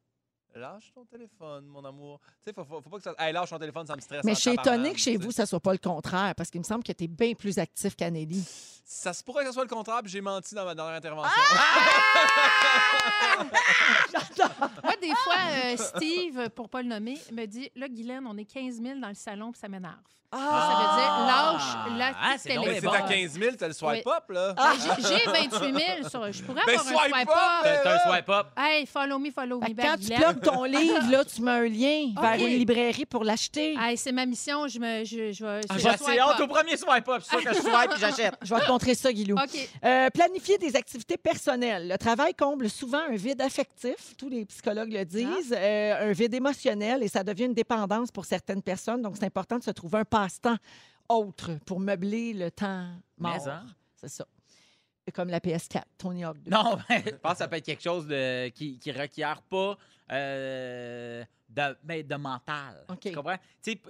[0.55, 2.19] lâche ton téléphone, mon amour.
[2.19, 3.13] Tu sais, faut, faut, faut pas que ça.
[3.17, 4.23] Hey, lâche ton téléphone, ça me stresse.
[4.23, 6.65] Mais je suis étonnée que chez vous, ça soit pas le contraire, parce qu'il me
[6.65, 8.43] semble que tu es bien plus actif qu'Anélie.
[8.85, 11.41] Ça se pourrait que ce soit le contraire, puis j'ai menti dans ma dernière intervention.
[14.83, 18.45] Moi, des fois, euh, Steve, pour pas le nommer, me dit Là, Guylaine, on est
[18.45, 19.95] 15 000 dans le salon, puis ça m'énerve.
[20.39, 23.74] Ça veut dire lâche la Ah, petite c'est Mais c'est à 15 000, t'as le
[23.74, 24.54] swipe up, là.
[24.58, 24.74] Ah!
[24.78, 26.32] J'ai- J'ai 28 000 sur.
[26.32, 27.62] Je pourrais Ben, avoir un swipe swipe up, up.
[27.63, 28.48] T'as t'as un swipe up.
[28.58, 29.65] Hey, follow me, follow me.
[29.65, 30.21] Fait que back, quand tu Guylaine.
[30.21, 33.76] plugues ton livre, là, tu mets un lien vers une librairie pour l'acheter.
[33.80, 34.67] Hey, c'est ma mission.
[34.67, 35.04] Je me.
[35.06, 35.62] Je, je vais.
[35.69, 36.41] Ah, je J'ai vais assez swipe hâte up.
[36.41, 37.21] au premier swipe up.
[37.24, 38.34] C'est sûr que je swipe et j'achète.
[38.41, 39.36] Je vais te montrer ça, Guilou.
[39.38, 39.69] OK.
[39.84, 41.88] Euh, planifier des activités personnelles.
[41.89, 46.34] Le travail comble souvent un vide affectif, tous les psychologues le disent, euh, un vide
[46.34, 49.02] émotionnel et ça devient une dépendance pour certaines personnes.
[49.02, 50.57] Donc, c'est important de se trouver un passe-temps
[51.09, 53.41] autre pour meubler le temps Mais mort.
[53.41, 53.63] ça.
[53.95, 54.25] C'est ça.
[55.13, 56.49] Comme la PS4, Tony Hawk 2.
[56.49, 59.77] Non, ben, je pense que ça peut être quelque chose de, qui ne requiert pas
[60.11, 62.83] euh, de, ben, de mental.
[62.99, 63.38] Tu comprends?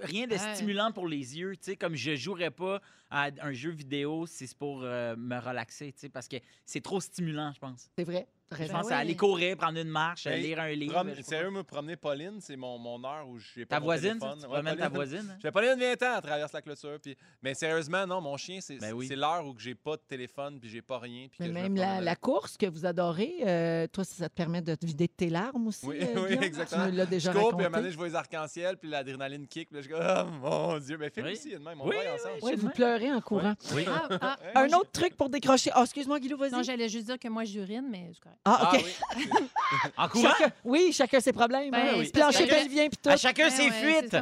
[0.02, 0.54] Rien de Ouais.
[0.54, 1.54] stimulant pour les yeux.
[1.80, 6.28] Comme je jouerais pas à un jeu vidéo si c'est pour euh, me relaxer, parce
[6.28, 7.88] que c'est trop stimulant, je pense.
[7.96, 8.26] C'est vrai.
[8.48, 8.92] T'as Je pense oui.
[8.92, 10.92] à aller courir, prendre une marche, Hey, lire un livre.
[10.94, 13.86] Prom- je Sérieux, me promener Pauline, c'est mon, mon heure où j'ai Ta pas mon
[13.86, 14.38] voisine, téléphone.
[14.40, 15.28] tu Ouais, ta voisine?
[15.30, 15.34] hein?
[15.38, 16.98] Je fais Pauline, viens-t'en, elle traverse la clôture.
[17.02, 17.16] Puis...
[17.42, 19.08] Mais sérieusement, non, mon chien, c'est Ben oui.
[19.08, 21.26] c'est l'heure où j'ai pas de téléphone, puis j'ai pas rien.
[21.28, 24.62] Puis Mais que je même la, course que vous adorez, euh, toi, ça te permet
[24.62, 25.84] de te vider de tes larmes aussi.
[25.84, 26.86] Oui, euh, oui, exactement.
[26.88, 28.88] Tu l'as Je déjà cours, puis à un moment donné, je vois les arcs-en-ciel, puis
[28.88, 29.68] l'adrénaline kick.
[29.70, 31.32] Puis là, je dis, oh mon Dieu, mais Phil Oui.
[31.32, 32.38] aussi, il est de même, on Oui, va ensemble.
[32.42, 33.54] Oui, vous pleurez en courant.
[33.74, 33.84] Oui.
[33.88, 34.36] Ah, ah.
[34.60, 35.70] Un autre truc pour décrocher.
[35.74, 36.52] Ah, excuse-moi, Guilou, vas-y.
[36.52, 38.35] Non, j'allais juste dire que moi, j'urine, mais c'est correct.
[38.44, 38.84] Ah, Ah OK.
[38.84, 39.26] oui.
[39.96, 40.28] En courant?
[40.38, 41.70] Chacun- oui, chacun ses problèmes.
[41.70, 41.94] Ben, hein.
[41.98, 42.10] oui.
[42.12, 43.08] Plancher Chacun- pelvien puis tout.
[43.10, 44.16] À chacun Ouais, ses ouais, fuites.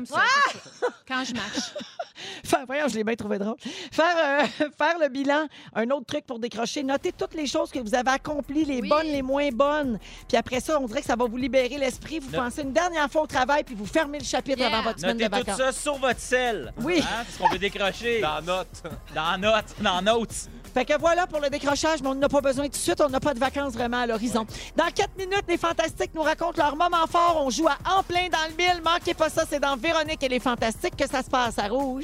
[1.06, 1.72] Quand je marche.
[2.44, 3.56] Faire, voyons, je l'ai bien trouvé drôle.
[3.92, 6.82] Faire, euh, faire le bilan, un autre truc pour décrocher.
[6.82, 8.88] Notez toutes les choses que vous avez accomplies, les Oui.
[8.88, 9.98] bonnes, les moins bonnes.
[10.28, 12.18] Puis après ça, on dirait que ça va vous libérer l'esprit.
[12.20, 14.68] Vous No- pensez une dernière fois au travail, puis vous fermez le chapitre Yeah.
[14.68, 15.56] avant votre semaine Notez de tout vacances.
[15.58, 16.72] ça sur votre sel.
[16.82, 17.00] Oui.
[17.02, 18.20] Hein, parce qu'on veut décrocher.
[18.20, 18.82] Dans note.
[19.14, 20.48] Dans Notes, dans Notes.
[20.72, 23.00] Fait que voilà pour le décrochage, mais on n'a pas besoin tout de suite.
[23.00, 24.44] On n'a pas de vacances vraiment à l'horizon.
[24.76, 27.40] Dans quatre minutes, les Fantastiques nous racontent leur moment fort.
[27.44, 28.82] On joue à En plein dans le mille.
[28.84, 32.03] Manquez pas ça, c'est dans Véronique et les Fantastiques que ça se passe à Rouge.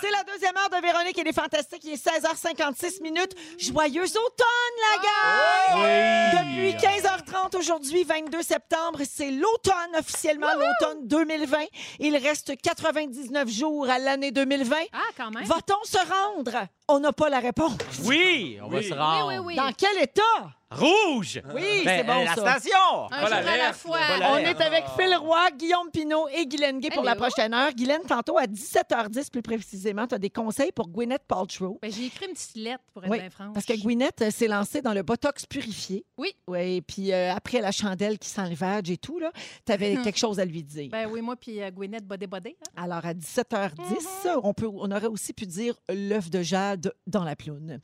[0.00, 1.82] C'est la deuxième heure de Véronique et les Fantastiques.
[1.84, 3.34] Il est 16h56 minutes.
[3.58, 6.32] Joyeux automne, la gang!
[6.32, 11.58] Depuis 15h30 aujourd'hui, 22 septembre, c'est l'automne officiellement, l'automne 2020.
[11.98, 14.76] Il reste 99 jours à l'année 2020.
[14.92, 15.44] Ah, quand même.
[15.44, 16.66] Va-t-on se rendre?
[16.86, 17.76] On n'a pas la réponse.
[18.04, 18.84] Oui, on va Oui.
[18.84, 19.28] se Oui, rendre.
[19.28, 19.56] oui, oui.
[19.56, 20.22] Dans quel état?
[20.70, 21.40] Rouge!
[21.54, 22.58] Oui, Ben, c'est bon, euh, La ça.
[22.58, 23.04] station!
[23.06, 23.96] Un Pas jour à la l'alerte, fois.
[23.98, 24.60] Pas On l'alerte.
[24.60, 24.92] est avec Ah.
[24.98, 27.22] Phil Roy, Guillaume Pinot et Guylaine Gay pour la Hello.
[27.22, 27.72] prochaine heure.
[27.72, 31.78] Guylaine, tantôt à 17h10 plus précisément, tu as des conseils pour Gwyneth Paltrow.
[31.80, 33.54] Ben, j'ai écrit une petite lettre pour être Oui, bien franche.
[33.54, 36.04] Parce que Gwyneth euh, s'est lancée dans le botox purifié.
[36.18, 36.34] Oui.
[36.46, 39.20] Oui, puis euh, après la chandelle qui sent le vag et tout,
[39.64, 40.90] tu avais quelque chose à lui dire.
[40.90, 42.56] Ben oui, moi puis euh, Gwyneth Bodé Bodé.
[42.76, 42.82] hein.
[42.84, 47.36] Alors, à 17h10, on, peut, on aurait aussi pu dire l'œuf de jade dans la
[47.36, 47.80] ploune.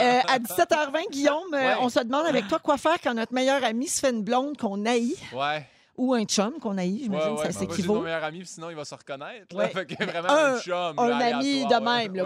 [0.00, 1.74] Euh, à 17h20, Guillaume, euh, Ouais.
[1.80, 4.56] on se demande avec toi quoi faire quand notre meilleur ami se fait une blonde
[4.56, 5.66] qu'on haït Ouais.
[5.96, 7.52] Ou un chum qu'on haït, j'imagine, ouais, ouais.
[7.52, 8.00] ça Moi, s'équivaut.
[8.00, 9.54] meilleur ami, puis sinon, il va se reconnaître.
[9.56, 9.64] Ouais.
[9.64, 9.68] Là.
[9.70, 10.98] Fait que vraiment, Un- un, chum.
[10.98, 12.16] Un là, ami de même.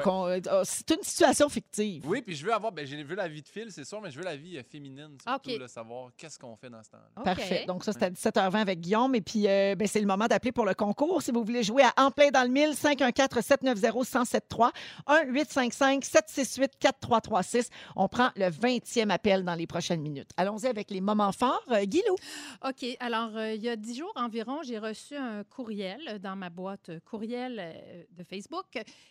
[0.49, 2.03] euh, c'est une situation fictive.
[2.07, 4.11] Oui, puis je veux avoir, ben j'ai vu la vie de Phil, c'est sûr, mais
[4.11, 5.59] je veux la vie euh, féminine, surtout, OK.
[5.61, 7.09] là, savoir qu'est-ce qu'on fait dans ce temps-là.
[7.19, 7.25] OK.
[7.25, 7.65] Parfait.
[7.67, 9.15] Donc, ça, c'est à 17h20 avec Guillaume.
[9.15, 11.23] Et puis, euh, ben, c'est le moment d'appeler pour le concours.
[11.23, 14.71] Si vous voulez jouer à En plein dans le mille, 514-790-1073,
[15.07, 17.69] 1-855-768-4336.
[17.97, 20.31] On prend le 20e appel dans les prochaines minutes.
[20.37, 21.63] Allons-y avec les moments forts.
[21.71, 22.17] Euh, Guilou.
[22.67, 22.85] OK.
[23.01, 26.93] Alors, euh, il y a dix jours environ, j'ai reçu un courriel dans ma boîte
[27.05, 28.67] courriel euh, de Facebook.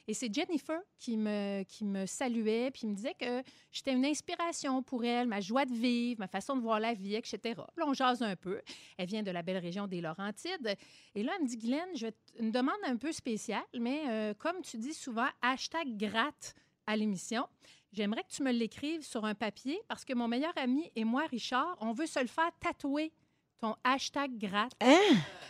[0.07, 3.43] Et c'est Jennifer qui me, qui me saluait, puis me disait que
[3.73, 7.15] j'étais une inspiration pour elle, ma joie de vivre, ma façon de voir la vie,
[7.15, 7.59] etc.
[7.75, 8.61] Là, on jase un peu.
[8.97, 10.77] Elle vient de la belle région des Laurentides.
[11.13, 12.07] Et là, elle me dit, Guylaine, je
[12.39, 17.45] une demande un peu spéciale, mais euh, comme tu dis souvent, hashtag gratte à l'émission.
[17.91, 21.25] J'aimerais que tu me l'écrives sur un papier parce que mon meilleur ami et moi,
[21.29, 23.11] Richard, on veut se le faire tatouer,
[23.59, 24.73] ton hashtag gratte.
[24.81, 24.97] Hein?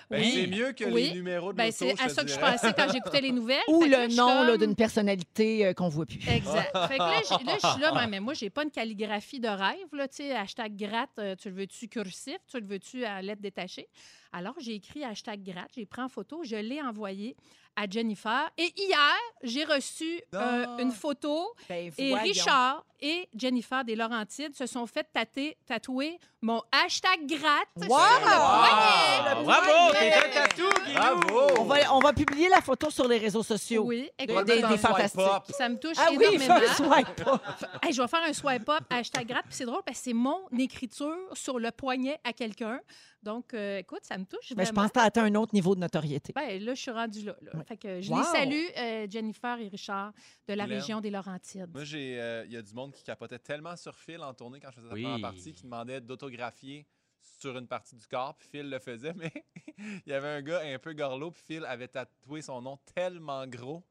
[0.09, 0.31] Ben, Oui.
[0.33, 1.09] C'est mieux que Oui.
[1.09, 3.59] les numéros de Ben, l'auto, c'est à ça que je pensais quand j'écoutais les nouvelles.
[3.67, 6.19] Ou Fait que là, le nom comme- d'une personnalité euh, qu'on voit plus.
[6.29, 6.71] Exact.
[6.87, 9.87] Fait que là, je, suis là, mais moi, j'ai pas une calligraphie de rêve.
[9.93, 10.07] Là,
[10.39, 13.87] hashtag gratte, euh, tu le veux-tu cursif, tu le veux-tu à lettre détachée?
[14.33, 17.35] Alors, j'ai écrit hashtag gratte, j'ai pris en photo, je l'ai envoyé
[17.75, 18.49] à Jennifer.
[18.57, 19.13] Et hier,
[19.43, 20.77] j'ai reçu euh, Non.
[20.79, 22.15] une photo Ben, et.
[22.15, 27.85] Richard et Jennifer des Laurentides se sont fait tâter- tatouer mon hashtag gratte Wow!
[27.85, 29.21] sur le poignet.
[29.27, 29.91] Ah, bravo!
[29.91, 30.09] poignet.
[30.11, 30.95] T'es un tatou, Guilou!
[30.95, 31.47] Bravo!
[31.59, 33.83] On va, on va publier la photo sur les réseaux sociaux.
[33.85, 35.21] Oui, écoute, des- des fantastiques.
[35.21, 35.43] up.
[35.49, 36.55] ça me touche Ah oui, énormément.
[36.57, 37.41] fais un swipe up.
[37.83, 39.45] Hey, je vais faire un swipe up hashtag gratte.
[39.45, 42.79] Puis c'est drôle parce que c'est mon écriture sur le poignet à quelqu'un.
[43.23, 45.53] Donc, euh, écoute, ça me touche Ben, je pense que tu as atteint un autre
[45.53, 46.33] niveau de notoriété.
[46.33, 47.35] Ben, là, je suis rendue là.
[47.65, 48.19] Fait que je Wow.
[48.19, 50.13] les salue, euh, Jennifer et Richard,
[50.47, 51.69] de la région des Laurentides.
[51.73, 54.59] Moi, j'ai, euh, il y a du monde qui capotait tellement sur Phil en tournée
[54.59, 55.01] quand je faisais la Oui.
[55.03, 56.85] première partie, qui demandait d'autographier
[57.39, 59.31] sur une partie du corps, puis Phil le faisait, mais
[60.05, 63.45] il y avait un gars un peu gorlot, puis Phil avait tatoué son nom tellement
[63.47, 63.83] gros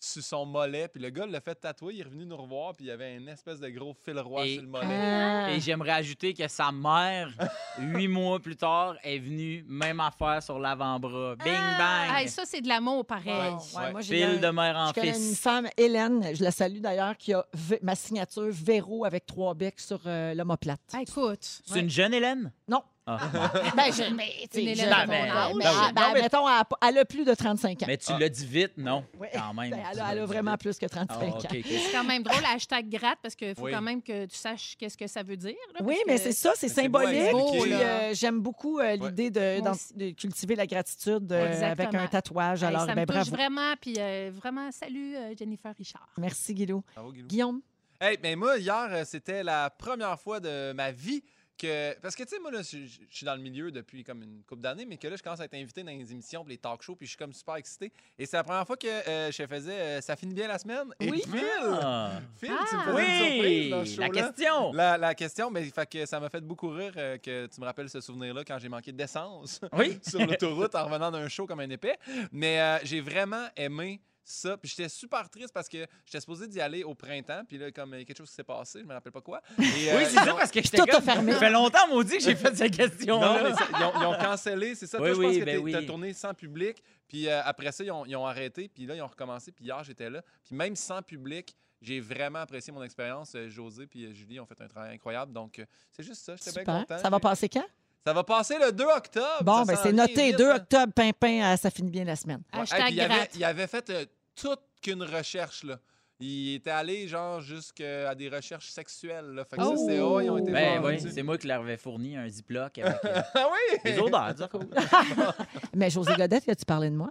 [0.00, 2.84] sur son mollet, puis le gars l'a fait tatouer, il est revenu nous revoir, puis
[2.86, 4.86] il y avait une espèce de gros fil roi Et- sur le mollet.
[4.90, 5.50] Ah.
[5.50, 7.30] Et j'aimerais ajouter que sa mère,
[7.78, 11.36] huit mois plus tard, est venue, même affaire sur l'avant-bras.
[11.36, 12.10] Bing bang!
[12.16, 13.52] Hey, ça, c'est de l'amour pareil.
[13.76, 15.40] Ouais, moi, de mère en Je connais une fils.
[15.40, 19.80] femme, Hélène, je la salue d'ailleurs, qui a V- ma signature Véro avec trois becs
[19.80, 20.80] sur euh, l'omoplate.
[20.92, 22.52] Ah, écoute, C'est une jeune Hélène?
[22.68, 22.82] Non.
[23.10, 23.18] Ah.
[23.76, 26.98] Ben, je, mais, tu sais, je- ben, ben, ben, Ben ben, mettons, elle, a- elle
[26.98, 27.86] a plus de 35 ans.
[27.86, 28.18] Mais tu Ah.
[28.18, 29.04] l'as dit vite, non?
[29.18, 29.30] Ouais.
[29.32, 29.70] Quand même.
[29.70, 30.60] Ben, elle, a, elle vraiment vite.
[30.60, 31.38] plus que 35 Ah, ans.
[31.38, 33.72] ok, c'est quand même drôle, hashtag gratte, parce qu'il faut Oui.
[33.72, 35.54] quand même que tu saches qu'est-ce que ça veut dire.
[35.74, 37.22] là, Oui, parce mais que- c'est ça, c'est Mais c'est beau à symbolique.
[37.22, 37.78] expliquer, Puis, là.
[37.78, 39.94] euh, J'aime beaucoup euh, l'idée de, Moi d'en- aussi.
[39.94, 42.62] de cultiver la gratitude euh, avec un tatouage.
[42.62, 43.30] Hey, Alors, ça ben, me touche bravo.
[43.30, 43.74] vraiment.
[43.80, 46.08] Puis euh, vraiment, salut euh, Jennifer Richard.
[46.18, 46.54] Merci.
[46.94, 47.26] Bravo, Guilou.
[47.28, 47.60] Guillaume?
[48.00, 51.22] Hey, mais moi, hier, euh, c'était la première fois de ma vie
[51.58, 51.98] que.
[52.00, 52.78] Parce que, tu sais, moi, là, je
[53.10, 55.44] suis dans le milieu depuis comme une couple d'années, mais que là, je commence à
[55.44, 57.92] être invité dans les émissions, puis les talk shows, puis je suis comme super excité.
[58.18, 60.88] Et c'est la première fois que euh, je faisais euh, Ça finit bien la semaine.
[61.00, 61.22] Et Oui.
[61.30, 62.12] Phil, Ah.
[62.36, 62.84] Phil, tu me Ah.
[62.84, 64.72] faisais une surprise dans ce La question!
[64.72, 67.66] La, la question, mais fait que ça m'a fait beaucoup rire euh, que tu me
[67.66, 69.98] rappelles ce souvenir-là quand j'ai manqué d'essence Oui?
[70.08, 71.96] sur l'autoroute en revenant d'un show comme un épais.
[72.32, 74.00] Mais j'ai vraiment aimé
[74.32, 74.56] ça.
[74.56, 77.42] Puis j'étais super triste parce que j'étais supposé d'y aller au printemps.
[77.46, 79.20] Puis là, comme il y a quelque chose qui s'est passé, je me rappelle pas
[79.20, 79.40] quoi.
[79.58, 81.02] Et, euh, Oui, c'est ça, ils ont- parce que j'étais Tout a comme...
[81.02, 81.32] fermé.
[81.32, 83.54] Ça fait longtemps, maudit, que j'ai fait cette Non, mais question-là.
[83.54, 84.98] ça- ils, ont, ils ont cancellé, c'est ça.
[85.00, 85.72] Oui, Toi, je pense oui, que ben t'es- oui.
[85.72, 86.82] t'as tourné sans public.
[87.08, 88.68] Puis euh, après ça, ils ont, ils ont arrêté.
[88.68, 89.50] Puis là, ils ont recommencé.
[89.52, 90.22] Puis hier, j'étais là.
[90.44, 93.32] Puis même sans public, j'ai vraiment apprécié mon expérience.
[93.36, 95.32] Euh, José puis euh, Julie ont fait un travail incroyable.
[95.32, 96.34] Donc, euh, c'est juste ça.
[96.36, 96.80] J'étais bien Super.
[96.80, 96.98] content.
[96.98, 97.64] Ça va J'ai- passer quand?
[98.06, 99.42] Ça va passer le 2 octobre.
[99.42, 100.26] Bon, Ça ben s'en c'est vient noté.
[100.28, 100.56] vite, 2 là.
[100.56, 102.42] octobre, Pimpin, ça finit bien la semaine.
[102.54, 102.60] Ouais.
[102.60, 103.30] Hashtag Hey, puis il, avait, gratte.
[103.36, 104.06] il avait fait euh,
[104.40, 105.78] toute qu'une recherche, là.
[106.20, 109.34] Il était allé genre jusqu'à des recherches sexuelles.
[109.34, 109.44] Là.
[109.44, 111.76] Fait que ça, c'est oh, ils ont été Ben oui, c'est moi qui leur avais
[111.76, 113.46] fourni un Ziploc avec euh, Ah
[113.84, 113.92] oui!
[114.00, 114.34] odeurs.
[115.76, 117.10] Mais José Godette, as-tu parlé de moi?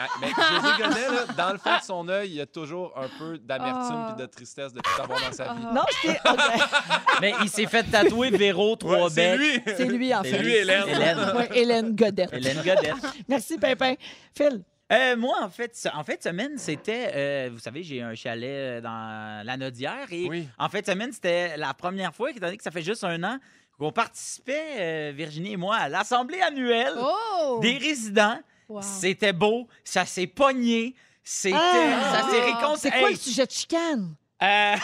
[0.00, 2.92] Ah, mais José Godet, là, dans le fond de son œil, il y a toujours
[2.98, 4.14] un peu d'amertume Ah.
[4.18, 5.62] et de tristesse de tout avoir dans sa vie.
[5.72, 6.18] Non, je t'ai.
[6.28, 6.62] OK.
[7.20, 9.62] Mais il s'est fait tatouer Véro, trois Ouais, c'est lui!
[9.64, 10.42] C'est lui, en C'est fait.
[10.42, 10.88] lui, Hélène.
[10.88, 11.18] Hélène.
[11.36, 12.32] Ouais, Hélène Godette.
[12.32, 12.94] Hélène Godette.
[13.28, 13.94] Merci, Pimpin.
[14.36, 17.12] Phil, Euh, moi, en fait, en fait, semaine, c'était.
[17.14, 20.06] euh, vous savez, j'ai un chalet euh, dans la Nodière.
[20.10, 20.48] Et Oui.
[20.58, 23.38] en fait, semaine, c'était la première fois, étant donné que ça fait juste un an,
[23.78, 27.58] qu'on participait, euh, Virginie et moi, à l'assemblée annuelle Oh!
[27.60, 28.38] des résidents.
[28.68, 28.80] Wow.
[28.82, 31.56] C'était beau, ça s'est pogné, c'était.
[31.58, 32.12] Ah!
[32.22, 33.00] ça s'est C'est réconcilié.
[33.00, 34.14] quoi le sujet de chicane?
[34.42, 34.74] Euh,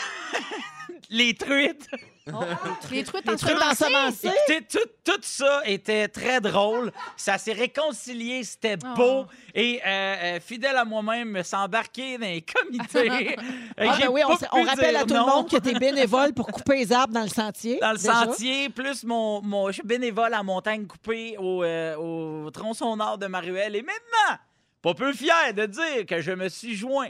[1.09, 1.87] les truites.
[2.91, 4.29] Les truites Les trucs ensemencées.
[4.29, 6.91] Écoutez, tout, tout ça était très drôle.
[7.15, 8.93] Ça s'est réconcilié, c'était Oh.
[8.95, 9.25] beau.
[9.53, 13.35] Et euh, euh, fidèle à moi-même, s'embarquer dans les comités.
[13.77, 15.25] Euh, Ah, j'ai ben oui, on, pas s- on pu rappelle dire à tout non.
[15.27, 17.77] le monde que tu es bénévole pour couper les arbres dans le sentier.
[17.81, 18.13] Dans le déjà.
[18.25, 23.17] sentier, plus mon, mon, je suis bénévole à Montagne Coupée au, euh, au tronçon nord
[23.17, 23.75] de Maruel.
[23.75, 24.37] Et maintenant,
[24.81, 27.09] pas peu fier de dire que je me suis joint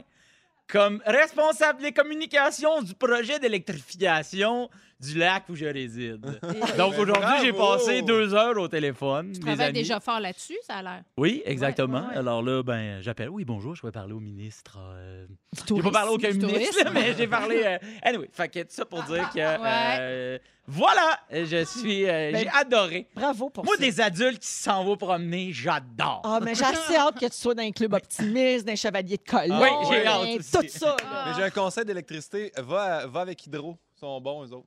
[0.68, 4.68] comme responsable des communications du projet d'électrification
[4.98, 6.20] du lac où je réside.
[6.78, 9.32] Donc Ben, aujourd'hui, j'ai passé deux heures au téléphone.
[9.32, 9.78] Tu travailles amis.
[9.80, 11.02] déjà fort là-dessus, ça a l'air.
[11.18, 11.98] Oui, exactement.
[11.98, 12.16] Ouais, ouais, ouais.
[12.18, 13.28] Alors là, ben, j'appelle.
[13.28, 14.78] Oui, bonjour, je vais parler au ministre.
[14.80, 15.26] euh,
[15.68, 17.62] J'ai pas parlé aucun ministre, mais j'ai parlé.
[17.64, 19.38] euh, Anyway, fait que tout ça pour dire que.
[19.40, 20.38] euh,
[20.68, 22.04] voilà, je suis.
[22.08, 23.06] euh, Ben, j'ai adoré.
[23.14, 23.80] Bravo pour Moi, ça.
[23.82, 26.22] des adultes qui s'en vont promener, j'adore.
[26.24, 29.16] Ah, mais j'ai assez hâte que tu sois dans un club optimiste, dans un chevalier
[29.18, 29.60] de colon.
[29.60, 30.50] Oui, j'ai hâte aussi.
[30.52, 30.96] Tout ça.
[31.04, 31.24] Ah.
[31.28, 32.50] Mais j'ai un conseil d'électricité.
[32.56, 33.76] Va, va avec Hydro.
[33.96, 34.66] Ils sont bons, eux autres.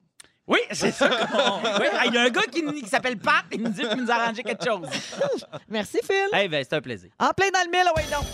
[0.50, 1.08] Oui, c'est ça.
[1.08, 4.02] qu'on- Oui, Il y a un gars qui, qui s'appelle Pat, il me dit qu'il
[4.02, 4.88] nous a arrangé quelque chose.
[5.70, 6.28] Merci, Phil.
[6.34, 7.12] Eh ben, c'est un plaisir.
[7.20, 8.26] En plein dans le mille, oui, donc.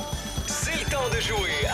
[0.47, 1.72] C'est le temps de jouer à...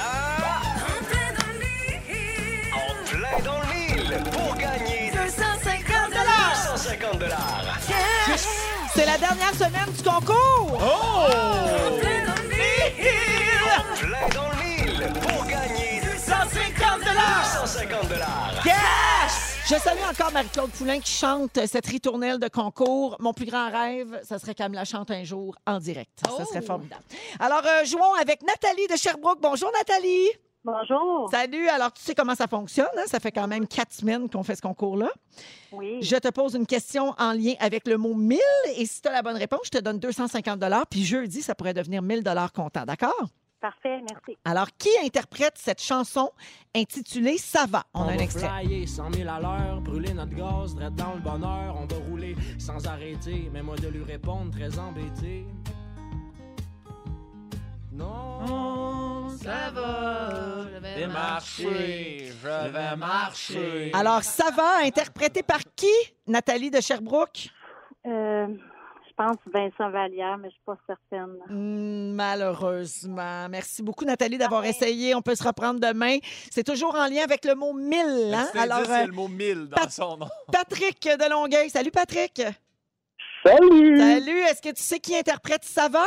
[2.74, 7.24] En plein dans le mille pour gagner 250 250
[8.96, 10.80] C'est la dernière semaine du concours.
[10.82, 10.84] Oh!
[10.84, 12.48] En plein dans le
[14.66, 18.10] mille pour gagner 250 250
[19.72, 23.16] Je salue encore Marie-Claude Poulain qui chante cette ritournelle de concours.
[23.22, 26.12] Mon plus grand rêve, ça serait qu'elle me la chante un jour en direct.
[26.26, 26.66] Ça serait Oh.
[26.66, 27.02] formidable.
[27.40, 29.40] Alors, euh, jouons avec Nathalie de Sherbrooke.
[29.42, 30.28] Bonjour, Nathalie.
[30.66, 31.30] Bonjour.
[31.32, 31.70] Salut.
[31.70, 32.86] Alors, tu sais comment ça fonctionne.
[32.98, 33.04] hein?
[33.08, 35.10] Ça fait quand même quatre semaines qu'on fait ce concours-là.
[35.72, 36.00] Oui.
[36.02, 38.40] Je te pose une question en lien avec le mot 1000
[38.76, 41.74] et si tu as la bonne réponse, je te donne 250 Puis jeudi, ça pourrait
[41.74, 42.84] devenir 1000 comptant.
[42.84, 43.16] D'accord?
[43.62, 44.38] Parfait, merci.
[44.44, 46.32] Alors, qui interprète cette chanson
[46.76, 47.84] intitulée Ça va?
[47.94, 48.50] On, a un va extrait.
[48.64, 51.76] flyer 100 000 à l'heure, brûler notre gaz, dans le bonheur.
[51.80, 55.46] On va rouler sans arrêter, mais moi de lui répondre très embêté.
[57.92, 63.92] Non, Ça va, je vais Marcher, je vais marcher.
[63.94, 65.92] Alors, Ça va, interprété par qui?
[66.26, 67.50] Nathalie de Sherbrooke?
[68.08, 68.48] Euh,
[69.24, 71.36] pense Vincent Vallière, mais je suis pas certaine.
[71.50, 73.48] Hmm, Malheureusement.
[73.50, 75.14] Merci beaucoup, Nathalie, d'avoir essayé.
[75.16, 76.18] On peut se reprendre demain.
[76.50, 77.98] C'est toujours en lien avec le mot 1000.
[78.34, 78.48] Hein?
[78.52, 80.28] Petit indice, Alors, a euh, le mot 1000 dans Pat- son nom.
[80.52, 81.70] Patrick de Longueuil.
[81.70, 82.42] Salut, Patrick.
[83.46, 83.98] Salut!
[84.00, 84.40] Salut.
[84.40, 86.06] Est-ce que tu sais qui interprète Ça va?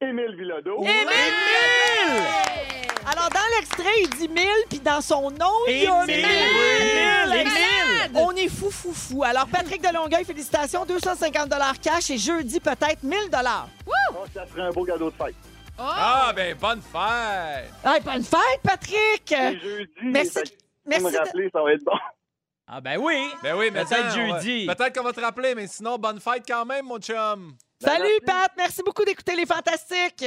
[0.00, 0.76] Émile Villado.
[0.82, 2.65] Émile!
[3.16, 6.16] Alors, dans l'extrait, il dit 1000, puis dans son nom, il y a Émile!
[6.16, 7.36] 1000.
[7.40, 7.40] Émile!
[7.40, 8.10] Émile!
[8.14, 9.24] On est fou, fou, fou.
[9.24, 10.84] Alors, Patrick de Longueuil, félicitations.
[10.84, 11.50] 250
[11.80, 13.18] cash et jeudi, peut-être 1000
[13.86, 15.34] Oh, ça serait un beau cadeau de fête.
[15.78, 17.72] Ah, ben, bonne fête!
[17.84, 19.22] Hey, bonne fête, Patrick!
[19.26, 19.90] C'est jeudi.
[20.02, 20.38] merci-
[20.84, 21.92] merci me rappeler, ça va être bon.
[22.68, 23.30] Ah, ben oui.
[23.42, 24.66] Ben oui, mais Peut-être jeudi.
[24.66, 27.56] Peut-être qu'on va te rappeler, mais sinon, bonne fête quand même, mon chum.
[27.82, 28.50] Salut, Pat.
[28.56, 30.24] Merci beaucoup d'écouter Les Fantastiques.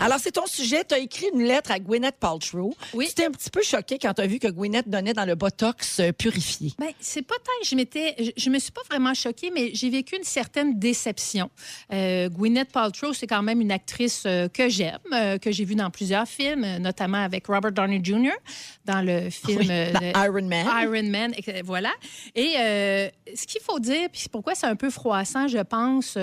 [0.00, 0.84] Alors, c'est ton sujet.
[0.88, 2.72] Tu as écrit une lettre à Gwyneth Paltrow.
[2.94, 3.06] Oui.
[3.06, 5.34] Tu étais un petit peu choqué quand tu as vu que Gwyneth donnait dans le
[5.34, 6.72] Botox euh, purifié.
[6.78, 8.14] Ben, c'est pas tant que je m'étais.
[8.18, 11.50] Je, je me suis pas vraiment choquée, mais j'ai vécu une certaine déception.
[11.92, 15.74] Euh, Gwyneth Paltrow, c'est quand même une actrice euh, que j'aime, euh, que j'ai vue
[15.74, 18.30] dans plusieurs films, notamment avec Robert Downey Jr.
[18.84, 20.66] dans le film Oui, dans de- Iron Man.
[20.84, 21.90] Iron Man, et voilà.
[22.36, 22.52] Et
[23.34, 26.16] ce qu'il faut dire, puis c'est pourquoi c'est un peu froissant, je pense,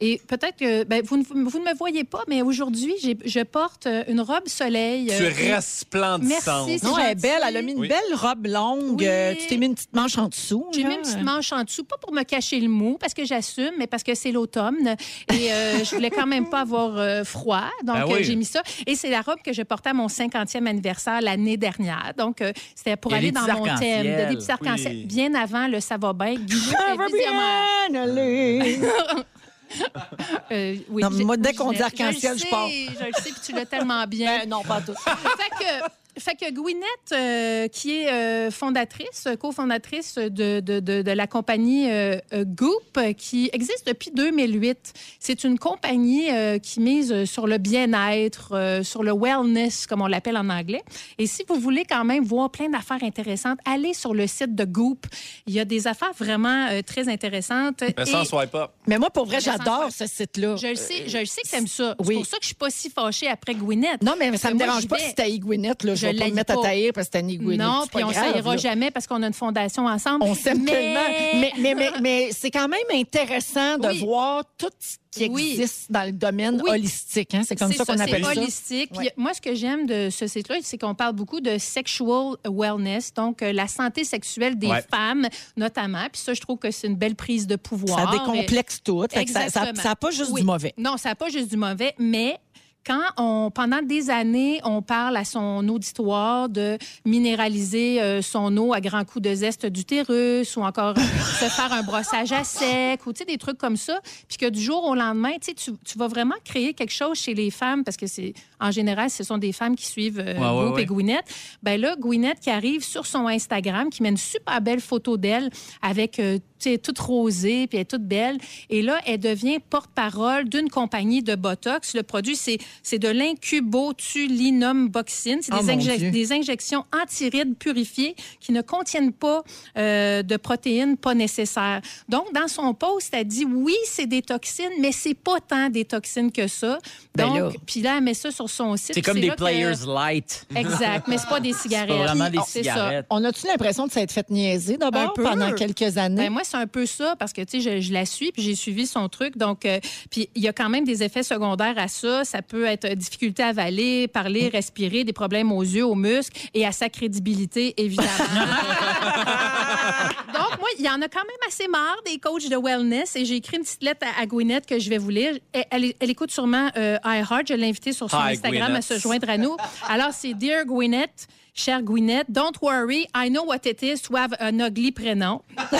[0.00, 3.86] et peut-être que ben, vous, ne, vous ne me voyez pas, mais aujourd'hui, je porte
[3.86, 5.06] euh, une robe soleil.
[5.16, 6.68] Tu euh, resplendissante.
[6.68, 7.40] Merci, Non, elle est belle.
[7.46, 7.88] Elle a mis une Oui.
[7.88, 9.00] belle robe longue.
[9.00, 9.06] Oui.
[9.08, 10.66] Euh, tu t'es mis une petite manche en dessous.
[10.74, 13.24] J'ai mis une petite manche en dessous, pas pour me cacher le mou, parce que
[13.24, 14.96] j'assume, mais parce que c'est l'automne.
[15.32, 17.68] Et euh, je voulais quand même pas avoir euh, froid.
[17.84, 18.14] Donc, Ben oui.
[18.14, 18.62] euh, j'ai mis ça.
[18.86, 22.12] Et c'est la robe que je portais à mon 50e anniversaire l'année dernière.
[22.16, 24.92] Donc, euh, c'était pour aller dans mon thème de des petits arcs-en-ciel.
[24.96, 25.04] Oui.
[25.06, 26.36] Bien avant le Ça va bien.
[30.52, 32.68] Euh, oui, Non, moi, dès je qu'on dit arc-en-ciel, le je pars.
[32.68, 34.40] Je le sais, puis tu l'as tellement bien.
[34.40, 34.94] Ben, non, pas tout.
[34.94, 35.84] fait que
[36.18, 41.90] fait que Gwyneth, euh, qui est euh, fondatrice, cofondatrice de, de, de, de la compagnie
[41.90, 44.92] euh, Goop, qui existe depuis 2008.
[45.18, 50.06] C'est une compagnie euh, qui mise sur le bien-être, euh, sur le wellness, comme on
[50.06, 50.82] l'appelle en anglais.
[51.18, 54.64] Et si vous voulez quand même voir plein d'affaires intéressantes, allez sur le site de
[54.64, 55.06] Goop.
[55.46, 57.82] Il y a des affaires vraiment euh, très intéressantes.
[57.96, 58.70] Mais sans Et- swipe up.
[58.86, 60.56] Mais moi, pour vrai, j'adore ce site-là.
[60.56, 61.94] je le sais, je le sais que t'aimes ça.
[62.00, 62.06] Oui.
[62.08, 64.02] C'est pour ça que je suis pas si fâchée après Gwyneth.
[64.02, 65.82] Non, mais ça me dérange pas si t'as Gwyneth.
[65.84, 65.94] Là.
[66.12, 67.58] Je, vais pas me mettre à tailler parce que t'as ni Gwyneth.
[67.66, 70.24] Non, c'est pas puis on s'aillera jamais parce qu'on a une fondation ensemble.
[70.24, 71.00] On s'aime Mais- tellement.
[71.40, 73.98] Mais, mais, mais, mais c'est quand même intéressant de Oui.
[74.00, 75.52] voir tout ce qui Oui.
[75.52, 76.70] existe dans le domaine Oui.
[76.70, 77.34] holistique.
[77.34, 77.42] Hein?
[77.46, 78.32] C'est comme ça, qu'on appelle ça.
[78.34, 78.90] C'est holistique.
[78.98, 79.12] Ouais.
[79.16, 83.42] moi, ce que j'aime de ce site-là, c'est qu'on parle beaucoup de sexual wellness, donc
[83.42, 84.82] euh, la santé sexuelle des Ouais.
[84.92, 86.06] femmes, notamment.
[86.12, 88.10] Puis ça, je trouve que c'est une belle prise de pouvoir.
[88.10, 89.04] Ça décomplexe tout.
[89.10, 90.40] Fait que Ça n'a pas juste Oui.
[90.40, 90.74] du mauvais.
[90.78, 92.38] Non, ça n'a pas juste du mauvais, mais
[92.86, 98.72] quand on, pendant des années, on parle à son auditoire de minéraliser euh, son eau
[98.74, 100.96] à grands coups de zeste d'utérus ou encore
[101.40, 104.84] se faire un brossage à sec ou des trucs comme ça, puis que du jour
[104.84, 108.34] au lendemain, tu, tu, vas vraiment créer quelque chose chez les femmes parce que c'est
[108.60, 110.82] en général, ce sont des femmes qui suivent euh, Ouais, ouais, Goop ouais.
[110.82, 111.24] et Gwyneth.
[111.62, 115.50] Ben là, Gwyneth qui arrive sur son Instagram, qui met une super belle photo d'elle
[115.82, 118.38] avec, euh, tu sais, toute rosée, puis elle est toute belle.
[118.70, 121.94] Et là, elle devient porte-parole d'une compagnie de Botox.
[121.94, 125.38] Le produit, c'est, c'est de l'incubotulinum boxine.
[125.42, 126.10] C'est Oh, des, Dieu.
[126.10, 129.42] des injections antirides purifiées qui ne contiennent pas
[129.78, 131.80] euh, de protéines pas nécessaires.
[132.08, 135.84] Donc, dans son post, elle dit oui, c'est des toxines, mais c'est pas tant des
[135.84, 136.78] toxines que ça.
[137.14, 137.40] Ben là.
[137.40, 138.94] Donc, puis là, elle met ça sur son site.
[138.94, 140.46] C'est comme des que- players light.
[140.56, 141.88] Exact, mais c'est pas des cigarettes.
[141.88, 142.72] pas vraiment des C'est ça.
[142.72, 143.06] cigarettes.
[143.10, 145.22] On a-tu l'impression de s'être fait niaiser d'abord peu.
[145.22, 146.24] pendant quelques années?
[146.24, 148.42] Ben, moi, c'est un peu ça parce que tu sais, je, je la suis puis
[148.42, 149.36] j'ai suivi son truc.
[149.36, 149.80] Donc, euh,
[150.10, 152.24] puis il y a quand même des effets secondaires à ça.
[152.24, 156.36] Ça peut être euh, difficulté à avaler, parler, respirer, des problèmes aux yeux, aux muscles
[156.54, 158.08] et à sa crédibilité, évidemment.
[160.34, 163.24] Donc, moi, il y en a quand même assez marre des coachs de wellness et
[163.24, 165.34] j'ai écrit une petite lettre à, à Gwyneth que je vais vous lire.
[165.52, 167.46] Elle, elle- elle écoute sûrement euh, iHeart.
[167.48, 168.90] Je l'ai invitée sur son Hi, Instagram Gwyneth.
[168.90, 169.56] à se joindre à nous.
[169.88, 174.34] Alors, c'est Dear Gwyneth, chère Gwyneth, don't worry, I know what it is to have
[174.40, 175.40] an ugly prénom.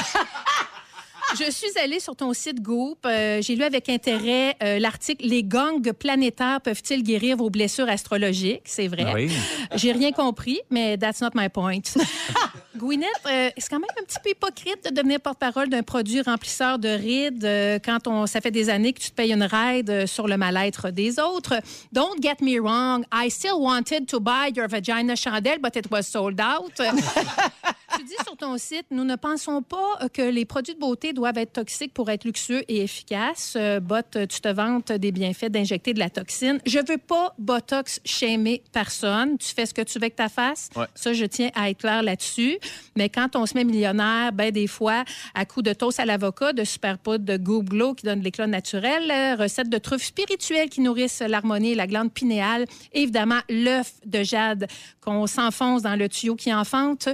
[1.38, 2.98] Je suis allée sur ton site Goop.
[3.06, 8.62] Euh, J'ai lu avec intérêt euh, l'article Les gangs planétaires peuvent-ils guérir vos blessures astrologiques?
[8.64, 9.12] C'est vrai.
[9.12, 9.30] Oui.
[9.74, 11.80] J'ai rien compris, mais that's not my point.
[12.76, 16.78] Gwyneth, euh, c'est quand même un petit peu hypocrite de devenir porte-parole d'un produit remplisseur
[16.78, 19.90] de rides euh, quand on, ça fait des années que tu te payes une ride
[19.90, 21.54] euh, sur le mal-être des autres.
[21.92, 26.02] Don't get me wrong, I still wanted to buy your vagina chandelle, but it was
[26.02, 26.72] sold out.
[27.96, 31.38] Tu dis sur ton site, nous ne pensons pas que les produits de beauté doivent
[31.38, 33.54] être toxiques pour être luxueux et efficaces.
[33.56, 36.60] Euh, Bot, tu te vantes des bienfaits d'injecter de la toxine.
[36.66, 39.38] Je veux pas Botox shamer personne.
[39.38, 40.70] Tu fais ce que tu veux avec ta face.
[40.76, 40.86] Ouais.
[40.94, 42.58] Ça, je tiens à être clair là-dessus.
[42.96, 46.52] Mais quand on se met millionnaire, ben des fois, à coup de toast à l'avocat,
[46.52, 50.04] de super poudre de Goop Glow qui donne de l'éclat naturel, euh, recettes de truffes
[50.04, 54.66] spirituelles qui nourrissent l'harmonie et la glande pinéale, et évidemment, l'œuf de jade
[55.00, 57.08] qu'on s'enfonce dans le tuyau qui enfante.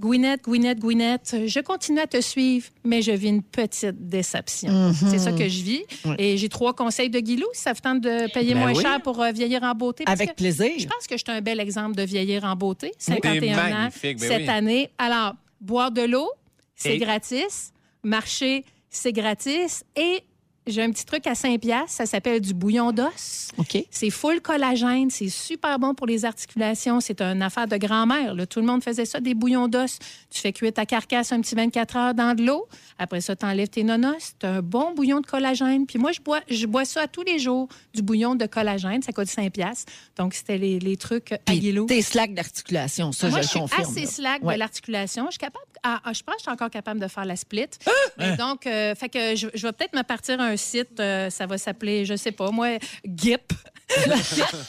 [0.00, 4.92] Gwyneth, Gwyneth, Gwyneth, je continue à te suivre, mais je vis une petite déception.
[4.94, 5.82] C'est ça que je vis.
[6.18, 8.82] Et j'ai trois conseils de Guilou, ça vous tente de payer Ben moins oui.
[8.82, 10.04] cher pour euh, vieillir en beauté?
[10.04, 10.70] parce Avec que plaisir.
[10.78, 12.90] Je pense que je suis un bel exemple de vieillir en beauté.
[12.92, 14.48] T'es 51 ans magnifique, ben cette oui.
[14.48, 14.90] année.
[14.98, 16.30] Alors, boire de l'eau,
[16.74, 17.72] c'est Et- gratis.
[18.02, 19.84] Marcher, c'est gratis.
[19.94, 20.22] Et
[20.66, 23.48] j'ai un petit truc à 5 piastres, ça s'appelle du bouillon d'os.
[23.58, 23.84] OK.
[23.90, 27.00] C'est full collagène, c'est super bon pour les articulations.
[27.00, 28.34] C'est une affaire de grand-mère.
[28.48, 29.98] Tout le monde faisait ça, des bouillons d'os.
[30.30, 32.68] Tu fais cuire ta carcasse un petit 24 heures dans de l'eau.
[32.98, 34.34] Après ça, tu enlèves tes nonos.
[34.38, 35.86] Tu un bon bouillon de collagène.
[35.86, 39.02] Puis moi, je bois, je bois ça tous les jours, du bouillon de collagène.
[39.02, 39.92] Ça coûte 5 piastres.
[40.16, 41.86] Donc, c'était les, les trucs à Guilou.
[41.86, 43.82] tes slacks d'articulation, ça, Moi, je je le suis confirme.
[43.90, 44.06] assez là.
[44.06, 44.54] slack Ouais.
[44.54, 45.26] de l'articulation.
[45.26, 45.64] Je suis capable.
[45.82, 47.66] ah, ah, je pense que je suis encore capable de faire la split.
[47.86, 48.32] Hein?
[48.32, 50.98] Et donc, euh, fait que je, je vais peut-être me partir un site.
[51.00, 53.52] euh, ça va s'appeler, je sais pas, moi, GIP.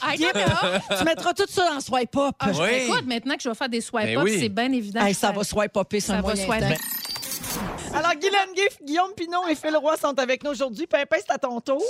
[0.04, 0.98] I don't know.
[0.98, 2.36] Tu mettras tout ça dans Swipe Up.
[2.40, 2.70] Ah, je- Oui.
[2.88, 4.38] Écoute, maintenant que je vais faire des swipe Ben up, oui.
[4.40, 5.06] c'est bien évident.
[5.06, 6.72] Hey, que ça va swipe sur ça un va moyen swipe temps.
[6.72, 6.80] up.
[7.94, 10.88] Alors, Guylaine Giff, Guillaume Pinon et Phil Roy sont avec nous aujourd'hui.
[10.88, 11.82] Pimpin, c'est à ton tour.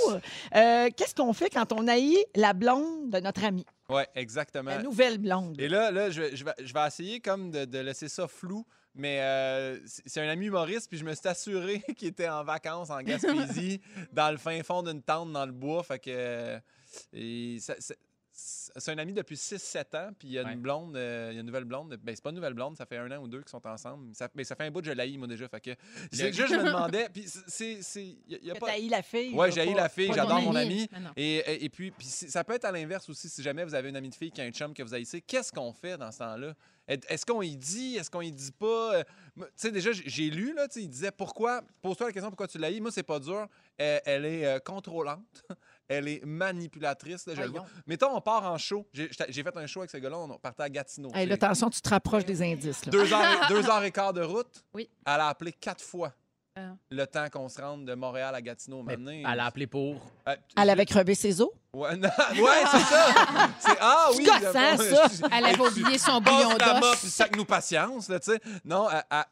[0.54, 3.64] Euh, Qu'est-ce qu'on fait quand on haït la blonde de notre ami?
[3.88, 4.70] Ouais, exactement.
[4.70, 5.58] La nouvelle blonde.
[5.58, 8.28] Et là, là je, vais, je vais- je vais essayer comme de, de laisser ça
[8.28, 12.44] flou, mais euh, c'est un ami humoriste, puis je me suis assuré qu'il était en
[12.44, 13.80] vacances en Gaspésie,
[14.12, 15.82] dans le fin fond d'une tente dans le bois.
[15.82, 16.58] Fait que.
[18.36, 20.52] c'est un ami depuis 6-7 ans, puis il y a Ouais.
[20.54, 21.96] une blonde, euh, il y a une nouvelle blonde.
[22.02, 24.12] Ben, c'est pas une nouvelle blonde, ça fait un an ou deux qu'ils sont ensemble.
[24.14, 25.46] Ça, mais ça fait un bout de je l'haïs, moi, déjà.
[25.48, 25.70] Fait que,
[26.12, 27.78] juste, je me demandais, puis c'est.
[28.28, 28.76] y a- y pas.
[28.90, 29.32] la fille.
[29.34, 30.88] Ouais, là, j'ai haï pas- la fille, j'adore mon ami.
[30.92, 31.06] ami.
[31.06, 31.12] Ah.
[31.16, 33.28] Et, et, et puis, ça peut être à l'inverse aussi.
[33.28, 35.20] Si jamais vous avez une amie de fille qui a un chum que vous haïssez,
[35.20, 36.54] qu'est-ce qu'on fait dans ce temps-là?
[36.86, 37.96] Est- Est-ce qu'on y dit?
[37.96, 38.96] Est-ce qu'on y dit pas?
[38.96, 39.04] Euh,
[39.36, 42.46] Tu sais, déjà, j'ai- lu, là, tu sais, il disait pourquoi, pose-toi la question pourquoi
[42.46, 42.80] tu l'haïs.
[42.80, 43.48] Moi, c'est pas dur.
[43.78, 45.18] Elle, elle est euh, contrôlante.
[45.88, 47.26] Elle est manipulatrice.
[47.26, 47.60] Là, je le vois.
[47.60, 47.74] Voyons.
[47.86, 48.86] Mettons, on part en show.
[48.92, 50.16] J'ai fait un show avec ce gars-là.
[50.18, 51.10] On partait à Gatineau.
[51.10, 52.86] Hey, C'est là, attention, tu te rapproches des indices.
[52.86, 52.90] Là.
[52.92, 54.64] deux, heures, et- deux heures et quart de route.
[54.72, 54.88] Oui.
[55.06, 56.14] Elle a appelé quatre fois
[56.56, 56.74] Ah.
[56.90, 58.82] le temps qu'on se rende de Montréal à Gatineau.
[58.82, 60.00] Mais Maintenant, elle a appelé pour.
[60.26, 61.50] Euh, Elle avait crevé ses os?
[61.74, 62.08] Ouais, non,
[62.42, 63.14] ouais, c'est ça.
[63.58, 64.24] C'est ah oui.
[64.24, 65.28] gossant, je- ça.
[65.32, 67.00] Elle avait oublié son bouillon d'os.
[67.00, 68.40] puis sac nous patience, là, tu sais.
[68.64, 69.26] Non, à- à-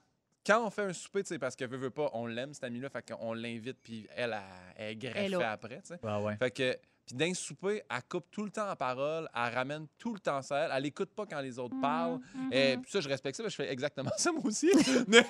[0.45, 2.65] quand on fait un souper, tu sais, parce que veut, veut pas, on l'aime, cette
[2.65, 4.41] amie-là, fait qu'on l'invite, puis elle, elle,
[4.77, 6.01] elle est greffée après, tu sais.
[6.03, 6.37] Ouais, ouais.
[6.37, 6.77] Fait que,
[7.07, 10.43] puis d'un souper, elle coupe tout le temps la parole, elle ramène tout le temps
[10.43, 12.19] ça, elle, elle écoute pas quand les autres parlent.
[12.35, 12.53] Mhm.
[12.53, 14.71] Et puis ça, je respecte ça, parce que je fais exactement ça, moi aussi.
[15.09, 15.25] Mais,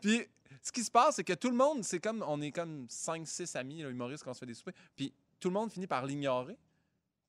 [0.00, 0.22] puis
[0.62, 3.56] ce qui se passe, c'est que tout le monde, c'est comme, on est comme 5-6
[3.56, 6.06] amis, là, humoristes, quand on se fait des soupers, puis tout le monde finit par
[6.06, 6.56] l'ignorer.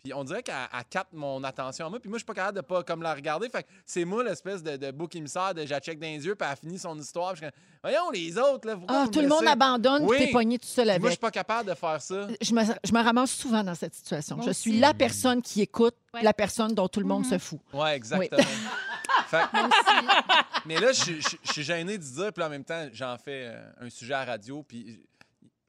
[0.04, 1.98] Puis on dirait qu'elle elle capte mon attention à moi.
[1.98, 3.48] Puis moi, je suis pas capable de pas comme la regarder.
[3.48, 6.46] Fait que c'est moi l'espèce de, de bouc émissaire de j'achèque dans les yeux, puis
[6.52, 7.32] elle finit son histoire.
[7.34, 8.76] Puis je suis comme, voyons les autres, là.
[8.76, 10.18] pourquoi Ah, tout le monde abandonne, Oui.
[10.18, 11.12] puis t'es pogné tout seul Puis Moi, je avec.
[11.14, 12.28] suis pas capable de faire ça.
[12.42, 14.36] Je me, je me ramasse souvent dans cette situation.
[14.36, 16.22] Moi je suis la personne qui écoute Ouais.
[16.22, 17.30] la personne dont tout le monde Mhm.
[17.32, 17.60] se fout.
[17.74, 18.42] Ouais, exactement.
[19.28, 22.88] Fait que- mais là, je, je- je suis gêné de dire, puis en même temps,
[22.92, 25.02] j'en fais euh, un sujet à la radio, puis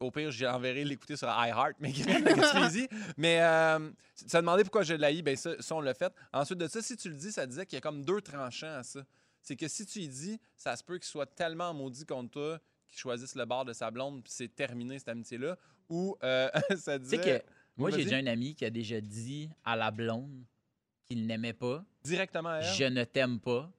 [0.01, 1.93] au pire, j'enverrai l'écouter sur iHeart, mais.
[3.17, 6.13] Mais euh, ça demandait pourquoi je l'haïs, bien ça, ça, on l'a fait.
[6.33, 8.75] Ensuite de ça, si tu le dis, ça disait qu'il y a comme deux tranchants
[8.75, 9.01] à ça.
[9.41, 12.61] C'est que si tu y dis, ça se peut qu'il soit tellement maudit contre toi
[12.89, 15.57] qu'il choisisse le bord de sa blonde, puis c'est terminé cette amitié-là.
[15.89, 17.19] Ou euh, ça disait...
[17.19, 17.43] que
[17.77, 20.45] moi, j'ai déjà un ami qui a déjà dit à la blonde
[21.05, 21.85] qu'il n'aimait pas.
[22.05, 22.75] Directement à elle?
[22.75, 23.71] Je ne t'aime pas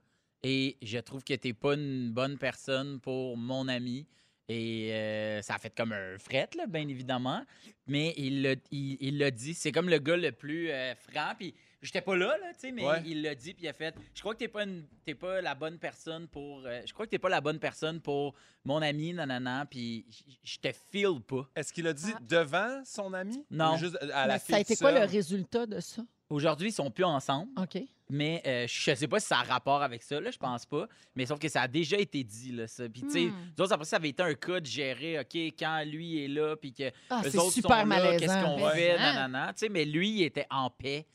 [0.43, 4.05] et je trouve que t'es pas une bonne personne pour mon ami.
[4.47, 7.43] Et euh, ça a fait comme un fret, là, bien évidemment.
[7.87, 9.53] Mais il l'a il, il l'a dit.
[9.55, 11.33] C'est comme le gars le plus euh, franc.
[11.37, 13.01] Puis j'étais pas là, là, tu sais, mais Ouais.
[13.07, 13.55] il l'a dit.
[13.55, 14.85] Puis il a fait Je crois que t'es pas, une-
[15.19, 16.63] pas la bonne personne pour.
[16.65, 19.65] euh, je crois que t'es pas la bonne personne pour mon ami, nanana.
[19.69, 21.49] Puis j- je te feel pas.
[21.55, 22.19] Est-ce qu'il a dit Ah.
[22.21, 23.43] devant son ami?
[23.49, 23.73] Non.
[23.73, 26.03] Ou juste à la Mais fille ça a été quoi le résultat de ça?
[26.29, 27.51] Aujourd'hui, ils sont plus ensemble.
[27.61, 27.81] OK.
[28.09, 30.87] Mais euh, je sais pas si ça a rapport avec ça, là, je pense pas.
[31.15, 32.87] Mais sauf que ça a déjà été dit, là, ça.
[32.87, 33.33] Puis, tu sais, Hmm.
[33.57, 36.55] nous autres, après ça, avait été un cas de gérer, OK, quand lui est là,
[36.55, 38.97] puis que Ah, eux autres super sont là, qu'est-ce qu'on Mais fait, hein?
[39.13, 39.53] nanana.
[39.53, 41.07] Tu sais, mais lui, il était en paix,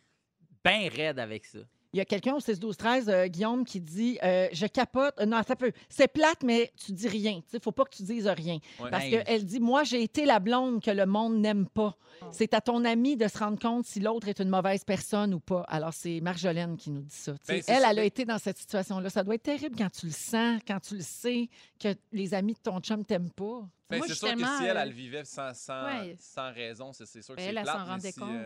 [0.65, 1.61] bien raide avec ça.
[1.93, 5.13] Il y a quelqu'un au 6-12-13, euh, Guillaume, qui dit euh, Je capote.
[5.21, 5.73] euh, non, ça peut.
[5.89, 7.41] C'est plate, mais tu dis rien.
[7.53, 8.59] Il faut pas que tu dises rien.
[8.79, 8.91] Ouais.
[8.91, 11.97] Parce Ben, qu'elle dit Moi, j'ai été la blonde que le monde n'aime pas.
[12.23, 12.27] Oh.
[12.31, 15.41] C'est à ton ami de se rendre compte si l'autre est une mauvaise personne ou
[15.41, 15.63] pas.
[15.69, 17.33] Alors, c'est Marjolaine qui nous dit ça.
[17.49, 19.11] Ben, elle, ça, elle a été dans cette situation-là.
[19.11, 21.49] Ça doit être terrible quand tu le sens, quand tu le sais,
[21.81, 23.63] que les amis de ton chum t'aiment pas.
[23.89, 26.15] Ben, c'est sûr que si elle, elle vivait sans, sans, Ouais.
[26.21, 27.77] sans raison, c'est sûr que Ben, c'est elle, elle plate.
[27.79, 28.37] s'en rendait si, compte.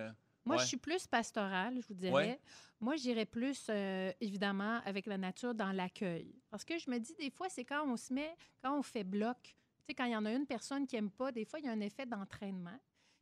[0.44, 0.62] Moi, Ouais.
[0.62, 2.12] je suis plus pastorale, je vous dirais.
[2.12, 2.40] Ouais.
[2.80, 6.34] Moi, j'irais plus, euh, évidemment, avec la nature dans l'accueil.
[6.50, 9.04] Parce que je me dis, des fois, c'est quand on se met, quand on fait
[9.04, 9.38] bloc.
[9.42, 9.54] Tu
[9.88, 11.68] sais, quand il y en a une personne qui n'aime pas, des fois, il y
[11.68, 12.78] a un effet d'entraînement.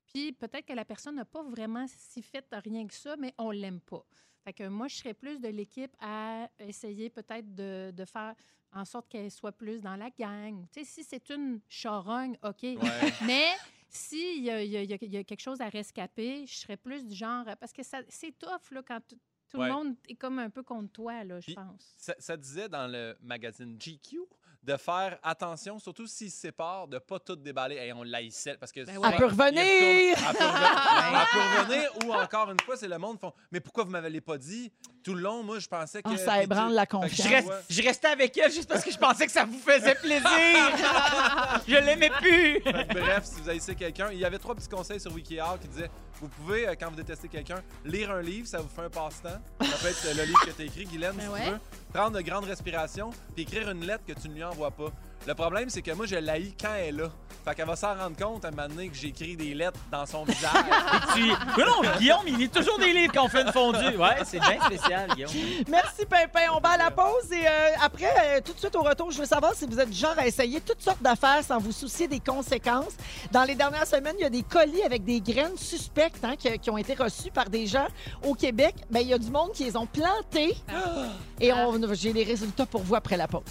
[0.07, 3.51] Puis peut-être que la personne n'a pas vraiment si fait rien que ça, mais on
[3.51, 4.05] l'aime pas.
[4.45, 8.35] Fait que moi, je serais plus de l'équipe à essayer peut-être de, de faire
[8.73, 10.67] en sorte qu'elle soit plus dans la gang.
[10.73, 12.63] Tu sais, si c'est une charogne, OK.
[12.63, 12.79] Ouais.
[13.27, 13.47] Mais
[13.93, 17.45] s'il y, y a- y y quelque chose à rescaper, je serais plus du genre.
[17.61, 19.01] Parce que ça- c'est tough là, quand
[19.49, 19.67] tout Ouais.
[19.69, 21.95] le monde est comme un peu contre toi, là, je Puis, pense.
[21.99, 24.21] Ça, ça disait dans le magazine GQ
[24.63, 27.77] de faire attention, surtout s'ils se séparent, de pas tout déballer.
[27.77, 28.85] Et on l'haïssait parce que.
[28.85, 29.15] Ben souvent, ouais.
[29.15, 29.63] Elle peut revenir!
[29.63, 30.73] Elle peut revenir.
[31.13, 33.91] Elle peut revenir, ou encore une fois, c'est le monde qui font Mais pourquoi vous
[33.91, 34.73] m'avez l'avez pas dit?
[35.03, 36.09] Tout le long, moi, je pensais que.
[36.13, 37.27] Ah, ça ébranle la confiance.
[37.27, 37.57] Je, reste- Ouais.
[37.69, 40.29] je restais avec elle juste parce que je pensais que ça vous faisait plaisir.
[41.67, 42.61] je l'aimais plus.
[42.61, 45.91] Bref, si vous haïssez quelqu'un, il y avait trois petits conseils sur WikiHow qui disaient
[46.23, 49.41] vous pouvez, euh, quand vous détestez quelqu'un, lire un livre, ça vous fait un passe-temps.
[49.61, 51.45] Ça peut être le livre que tu as écrit, Guylaine, Ben si ouais.
[51.45, 51.59] tu veux.
[51.93, 54.93] Prendre de grandes respirations, puis écrire une lettre que tu ne lui envoies pas.
[55.27, 57.09] Le problème, c'est que moi, je l'haïs quand elle est là.
[57.45, 60.07] Fait qu'elle va s'en rendre compte à un moment donné que j'écris des lettres dans
[60.07, 60.53] son visage.
[60.95, 61.27] Et tu...
[61.57, 63.97] Mais non, Guillaume, il lit toujours des livres quand on fait une fondue.
[63.97, 65.31] Ouais, c'est bien spécial, Guillaume.
[65.69, 66.53] Merci, Pimpin.
[66.57, 67.51] On va à la pause et euh,
[67.83, 70.15] après, euh, tout de suite au retour, je veux savoir si vous êtes du genre
[70.17, 72.93] à essayer toutes sortes d'affaires sans vous soucier des conséquences.
[73.33, 76.57] Dans les dernières semaines, il y a des colis avec des graines suspectes hein, qui,
[76.61, 77.87] qui ont été reçues par des gens
[78.25, 78.75] au Québec.
[78.91, 80.57] Ben, il y a du monde qui les ont plantées
[81.41, 83.43] et on- j'ai les résultats pour vous après la pause.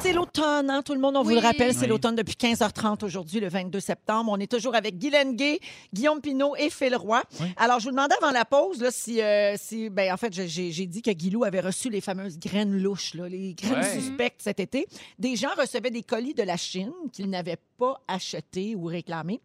[0.00, 0.82] C'est l'automne, hein?
[0.82, 1.86] tout le monde, on vous le rappelle, c'est Oui.
[1.88, 4.32] l'automne depuis 15h30 aujourd'hui, le 22 septembre.
[4.32, 5.60] On est toujours avec Guy Lenguet,
[5.92, 7.22] Guillaume Pinot et Phil Roy.
[7.40, 7.46] Oui.
[7.56, 10.48] Alors, je vous demandais avant la pause là, si, euh, si ben, en fait, j'ai-
[10.48, 14.00] j'ai j'ai dit que Guilou avait reçu les fameuses graines louches, là, les graines Ouais.
[14.00, 14.86] suspectes cet été.
[15.18, 19.40] Des gens recevaient des colis de la Chine qu'ils n'avaient pas achetés ou réclamés.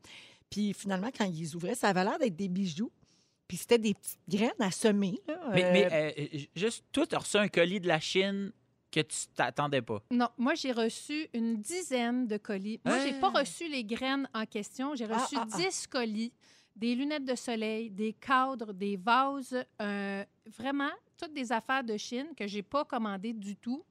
[0.49, 2.91] Puis finalement, quand ils les ouvraient, ça avait l'air d'être des bijoux.
[3.47, 5.19] Puis c'était des petites graines à semer.
[5.27, 7.99] là, Mais, euh, mais euh, euh, juste, toi, tu as reçu un colis de la
[7.99, 8.51] Chine
[8.95, 10.01] que tu t'attendais pas?
[10.11, 12.79] Non, moi, j'ai reçu une dizaine de colis.
[12.85, 14.95] Moi, j'ai pas reçu les graines en question.
[14.95, 15.57] J'ai Ah, reçu ah, ah.
[15.57, 16.31] 10 colis,
[16.75, 20.23] des lunettes de soleil, des cadres, des vases, euh,
[20.57, 23.83] vraiment toutes des affaires de Chine que j'ai pas commandées du tout.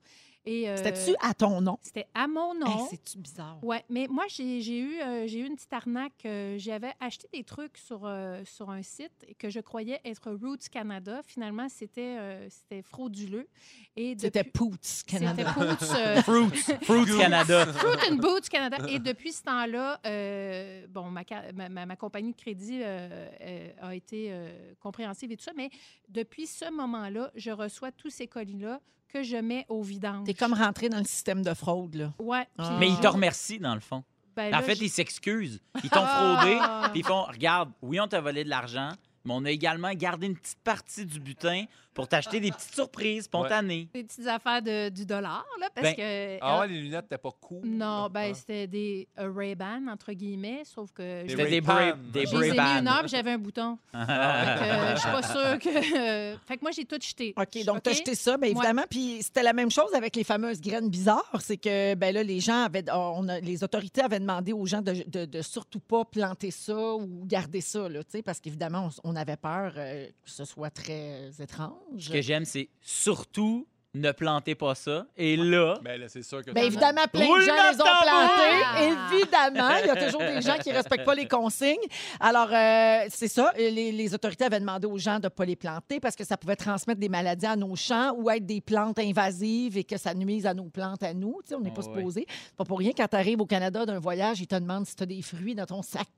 [0.46, 1.78] Et euh, C'était-tu à ton nom?
[1.80, 2.66] C'était à mon nom.
[2.66, 3.58] Hey, C'est-tu bizarre?
[3.62, 6.12] Ouais, mais moi, j'ai eu, euh, j'ai eu une petite arnaque.
[6.26, 10.68] euh, J'avais acheté des trucs sur, euh, sur un site que je croyais être Roots
[10.70, 11.22] Canada.
[11.26, 13.48] Finalement, c'était euh, c'était frauduleux.
[13.96, 15.54] Et C'était depuis- Poots, C'était Canada.
[15.54, 16.50] Poots, euh, Fruits,
[16.82, 17.66] Fruits Canada.
[17.66, 18.76] Fruit and Boots Canada.
[18.88, 21.22] Et depuis ce temps-là, euh, bon, ma,
[21.54, 25.52] ma, ma- ma compagnie de crédit euh, euh, a été euh, compréhensive et tout ça,
[25.56, 25.70] mais
[26.10, 28.80] depuis ce moment-là, je reçois tous ces colis-là
[29.14, 30.26] que je mets au vidange.
[30.26, 32.12] T'es comme rentré dans le système de fraude, là.
[32.18, 32.46] Ouais.
[32.58, 32.76] Ah.
[32.80, 34.02] Mais ils te remercient, dans le fond.
[34.36, 35.60] ben En là, fait, je- ils s'excusent.
[35.84, 36.88] Ils t'ont fraudé, Ah.
[36.90, 38.90] puis ils font Regarde, oui, on t'a volé de l'argent,
[39.24, 41.64] mais on a également gardé une petite partie du butin
[41.94, 43.88] pour t'acheter des petites surprises spontanées.
[43.94, 46.38] des petites affaires de, du dollar, là, parce Ben, que...
[46.40, 47.60] Ah ouais, les lunettes, t'es pas cool.
[47.64, 48.34] Non, ben Ah.
[48.34, 51.22] c'était des euh, Ray-Ban, entre guillemets, sauf que...
[51.28, 51.92] C'était des Ray-Ban.
[52.12, 53.78] Des Brave une j'avais un bouton.
[53.92, 55.96] Fait que, euh, je suis pas sûre que...
[56.32, 57.32] euh, fait que moi, j'ai tout jeté.
[57.36, 57.98] OK, donc tu as OK?
[57.98, 58.84] jeté ça, bien évidemment.
[58.90, 61.30] Puis c'était la même chose avec les fameuses graines bizarres.
[61.40, 62.84] C'est que, ben là, les gens avaient.
[62.92, 66.94] on a- les autorités avaient demandé aux gens de, de- de surtout pas planter ça
[66.96, 70.44] ou garder ça, là, tu sais, parce qu'évidemment, on, on avait peur euh, que ce
[70.44, 71.74] soit très étrange.
[71.98, 75.06] Ce que j'aime, c'est surtout ne plantez pas ça.
[75.16, 77.84] Et là, Ben là, c'est sûr que Bien tu- évidemment, plein de gens les ont
[78.02, 79.14] plantés.
[79.14, 81.76] Évidemment, il y a toujours des gens qui ne respectent pas les consignes.
[82.18, 83.52] Alors, euh, c'est ça.
[83.56, 86.36] Les, les autorités avaient demandé aux gens de ne pas les planter parce que ça
[86.36, 90.12] pouvait transmettre des maladies à nos champs ou être des plantes invasives et que ça
[90.12, 91.38] nuise à nos plantes à nous.
[91.44, 91.96] Tu sais, on n'est pas Ah ouais.
[91.98, 92.26] supposé.
[92.28, 94.96] C'est Pas pour rien, quand tu arrives au Canada d'un voyage, ils te demandent si
[94.96, 96.08] tu as des fruits dans ton sac.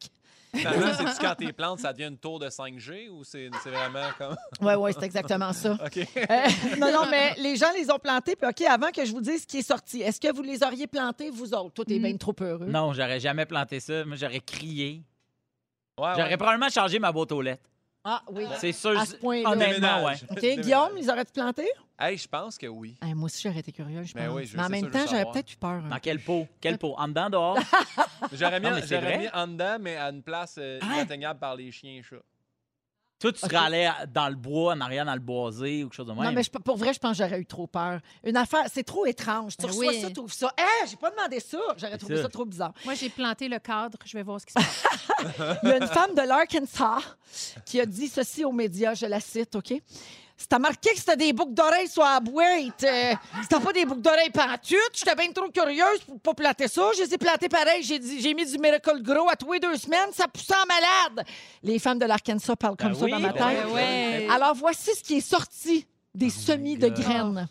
[0.55, 4.09] Finalement, c'est-tu quand tes plantes, ça devient une tour de 5G ou c'est c'est vraiment
[4.19, 4.37] comme.
[4.61, 5.73] Oui, oui, c'est exactement ça.
[5.85, 5.97] OK.
[5.99, 8.37] Euh, non, non, mais les gens les ont plantés.
[8.37, 10.63] Puis, OK, avant que je vous dise ce qui est sorti, est-ce que vous les
[10.63, 11.73] auriez plantés, vous autres?
[11.75, 12.03] Toi, t'es Mm.
[12.03, 12.67] bien trop heureux.
[12.67, 14.05] non, j'aurais jamais planté ça.
[14.05, 15.03] Moi, j'aurais crié.
[15.99, 16.37] Ouais, J'aurais ouais.
[16.37, 17.63] probablement changé ma boîte aux lettres.
[18.09, 18.45] Ah, oui.
[18.61, 18.97] C'est sûr.
[18.97, 19.51] À ce point-là.
[19.51, 20.15] Honnêtement, ouais.
[20.15, 20.23] Déménage.
[20.31, 20.65] OK, Déménage.
[20.65, 21.69] Guillaume, les aurais-tu plantés?
[21.99, 22.97] Hey, je pense que oui.
[23.03, 24.37] Hey, moi aussi, j'aurais été curieuse, je Ben pense.
[24.37, 25.33] oui, je- Mais en c'est même ça, je temps, veux j'aurais savoir.
[25.33, 25.71] peut-être eu peur.
[25.71, 25.89] hein.
[25.91, 26.47] Dans quel pot?
[26.61, 26.95] Quel pot?
[26.99, 27.59] En dedans, dehors?
[28.33, 29.19] J'aurais mis, Non, mais c'est j'aurais vrai.
[29.19, 30.95] mis en dedans, mais à une place euh, Hein?
[30.95, 32.17] inatteignable par les chiens et chats.
[33.19, 36.07] Toi, tu serais allé dans le bois, en arrière, dans le boisé ou quelque chose
[36.07, 36.23] de même?
[36.25, 38.01] Non, mais je- pour vrai, je pense que j'aurais eu trop peur.
[38.25, 39.57] Une affaire, c'est trop étrange.
[39.57, 40.01] Tu Ben reçois oui.
[40.03, 40.53] ça, tu trouves ça.
[40.59, 41.59] Hé, j'ai pas demandé ça.
[41.79, 42.23] J'aurais trouvé ça.
[42.25, 42.73] ça trop bizarre.
[42.85, 43.99] Moi, j'ai planté le cadre.
[44.05, 44.85] Je vais voir ce qui se passe.
[45.63, 46.99] Il y a une femme de l'Arkansas
[47.65, 49.73] qui a dit ceci aux médias, je la cite, OK?
[50.39, 53.15] Si t'as marqué que c'était des boucles d'oreilles sur la boîte, euh,
[53.49, 56.91] t'as pas des boucles d'oreilles pantoute, j'étais bien trop curieuse pour pas planter ça.
[56.95, 57.83] Je les ai plantés pareil.
[57.83, 60.11] J'ai dit- j'ai mis du Miracle Grow à tous les deux semaines.
[60.13, 61.27] Ça poussait en malade.
[61.63, 63.67] Les femmes de l'Arkansas parlent comme Ben ça oui, dans ma ben tête.
[63.73, 64.29] ouais.
[64.31, 67.49] Alors, voici ce qui est sorti des semis de graines.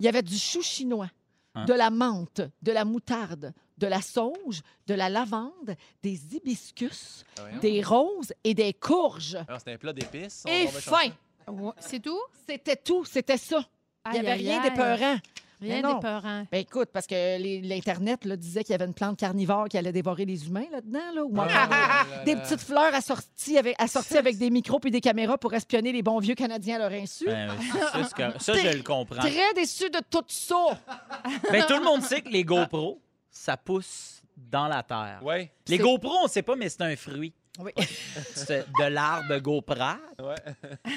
[0.00, 1.08] Il y avait du chou chinois,
[1.54, 1.64] Hein?
[1.64, 7.58] de la menthe, de la moutarde, de la sauge, de la lavande, des hibiscus, Ah,
[7.62, 9.36] des roses et des courges.
[9.48, 10.44] Alors, C'était un plat d'épices.
[10.46, 11.08] Et fin.
[11.50, 12.20] Ouais, C'est tout?
[12.48, 13.64] C'était tout, c'était ça.
[14.06, 14.70] Il n'y Aïe, avait aïe, rien aïe.
[14.70, 15.16] d'épeurant.
[15.58, 15.94] Rien Mais non.
[15.94, 16.44] d'épeurant.
[16.52, 19.78] Ben écoute, parce que les- l'Internet là, disait qu'il y avait une plante carnivore qui
[19.78, 21.12] allait dévorer les humains là-dedans.
[21.14, 22.40] Là, ou encore, Ah, euh, là, des là.
[22.42, 26.18] petites fleurs assorties avec, assorties avec des micros et des caméras pour espionner les bons
[26.18, 27.24] vieux Canadiens à leur insu.
[27.24, 28.40] Ben, ça, c'est correct.
[28.42, 29.20] Ça, je le comprends.
[29.22, 30.78] Très déçu de tout ça.
[31.50, 35.20] Ben, tout le monde sait que les GoPros, ça pousse dans la terre.
[35.22, 37.32] Ouais, Les C'est- GoPros, on ne sait pas, mais c'est un fruit.
[37.58, 37.72] Oui.
[38.34, 39.74] C'est de l'arbre GoPro.
[39.74, 40.34] ouais.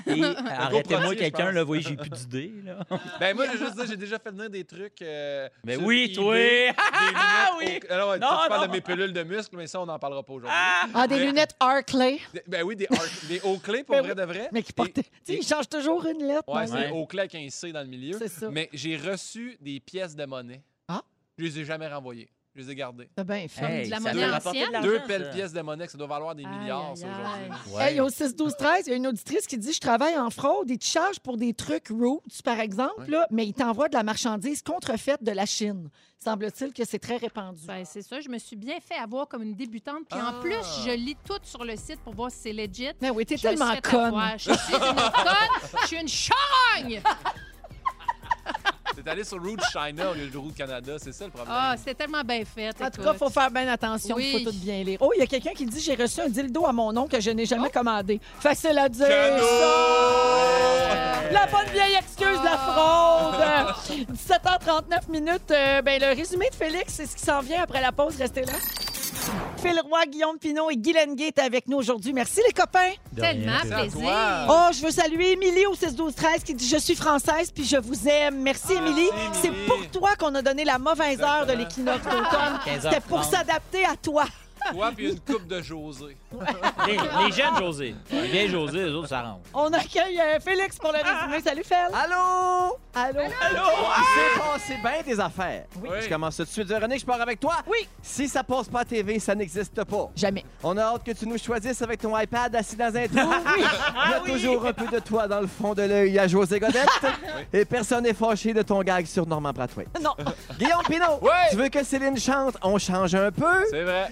[0.07, 1.67] Et arrêtez-moi quelqu'un, là, pense.
[1.67, 2.53] voyez, j'ai plus d'idées.
[2.65, 2.79] Là.
[3.19, 5.01] Ben moi, je juste dire, j'ai déjà fait venir des trucs.
[5.01, 6.35] euh, Ben sur oui, eBay, toi!
[6.35, 7.81] Des Ah, lunettes.
[7.83, 7.87] oui!
[7.89, 8.67] au- Alors, ouais, Non, toi, tu parles non.
[8.67, 10.57] de mes pilules de muscles, mais ça, on n'en parlera pas aujourd'hui.
[10.59, 10.87] Ah!
[10.93, 14.15] Ah, des Mais- lunettes Arclay, Ben oui, des, arc- des clés pour Ben vrai oui.
[14.15, 14.49] de vrai.
[14.51, 15.03] mais qui portaient.
[15.03, 16.47] Tu sais, ils changent toujours une lettre.
[16.47, 17.07] Ouais, c'est Ouais.
[17.07, 18.17] clé avec un C dans le milieu.
[18.17, 18.49] C'est ça.
[18.49, 20.61] Mais j'ai reçu des pièces de monnaie.
[20.87, 21.01] Ah.
[21.37, 22.29] Je les ai jamais renvoyées.
[22.55, 23.09] Je les ai gardées.
[23.17, 23.65] C'est bien fait.
[23.81, 24.81] Hey, de la monnaie ancienne?
[24.81, 25.05] Deux ça.
[25.07, 27.75] belles pièces de monnaie, que ça doit valoir des Aïe, milliards, aïe, ça, aujourd'hui.
[27.75, 27.93] Ouais.
[27.93, 30.29] Hey, au 6 12 13 il y a une auditrice qui dit je travaille en
[30.31, 33.07] fraude et tu charges pour des trucs Roots par exemple Ouais.
[33.11, 35.89] là, mais ils t'envoient de la marchandise contrefaite de la Chine.
[36.17, 37.61] Semble-t-il que c'est très répandu.
[37.65, 38.19] Ben, c'est ça.
[38.19, 40.05] Je me suis bien fait avoir comme une débutante.
[40.09, 40.33] Puis Ah.
[40.35, 42.89] en plus, je lis tout sur le site pour voir si c'est legit.
[42.99, 44.13] Mais oui, t'es tellement conne.
[44.37, 45.79] Je suis une conne.
[45.83, 47.01] Je suis une charogne.
[49.03, 51.53] T'es allé sur Route China au lieu de Route Canada, c'est ça le problème.
[51.57, 52.69] Ah, c'était tellement bien fait.
[52.81, 54.43] En tout cas, il faut faire bien attention, il Oui.
[54.43, 54.97] faut tout bien lire.
[55.01, 57.19] Oh, il y a quelqu'un qui dit J'ai reçu un dildo à mon nom que
[57.21, 58.19] je n'ai jamais commandé.
[58.39, 59.07] Facile à dire.
[59.07, 59.15] Ça!
[61.31, 64.07] La bonne vieille excuse de la fraude.
[64.13, 65.51] 17h39 minutes.
[65.51, 68.15] euh, ben, le résumé de Félix, c'est ce qui s'en vient après la pause.
[68.17, 68.53] Restez là.
[69.61, 72.13] Phil Roy, Guillaume Pinot et Guy Lenguet étaient avec nous aujourd'hui.
[72.13, 72.91] Merci les copains.
[73.15, 74.09] Tellement plaisir.
[74.49, 77.65] Oh, je veux saluer Émilie au 6 12 13 qui dit je suis française puis
[77.65, 78.41] je vous aime.
[78.41, 79.09] Merci Émilie.
[79.33, 82.59] C'est pour toi qu'on a donné la mauvaise heure de l'équinoxe d'automne.
[82.65, 82.81] 15h30.
[82.81, 84.25] C'était pour s'adapter à toi.
[84.71, 86.17] Toi, puis une coupe de José.
[86.85, 87.95] Les, les jeunes José.
[88.11, 89.41] Les vieilles José, les autres, ça rentre.
[89.53, 91.41] On accueille euh, Félix pour le résumé.
[91.41, 91.87] Salut Fel.
[91.93, 92.77] Allô?
[92.93, 93.19] Allô?
[93.21, 95.65] Il s'est passé bien tes affaires.
[95.81, 95.89] Oui.
[96.01, 96.69] Je commence tout de suite.
[96.69, 97.55] René, je pars avec toi.
[97.67, 97.87] Oui.
[98.01, 100.09] Si ça passe pas à TV, ça n'existe pas.
[100.15, 100.45] Jamais.
[100.63, 103.33] On a hâte que tu nous choisisses avec ton iPad assis dans un trou.
[103.57, 106.59] Il y a toujours un peu de toi dans le fond de l'œil à José
[106.59, 106.87] Godette.
[107.53, 109.83] Et personne n'est fâché de ton gag sur Normand Bratois.
[110.01, 110.11] Non.
[110.57, 111.29] Guillaume Pinot, Oui.
[111.51, 112.57] tu veux que Céline chante?
[112.61, 113.65] On change un peu.
[113.69, 114.09] C'est vrai.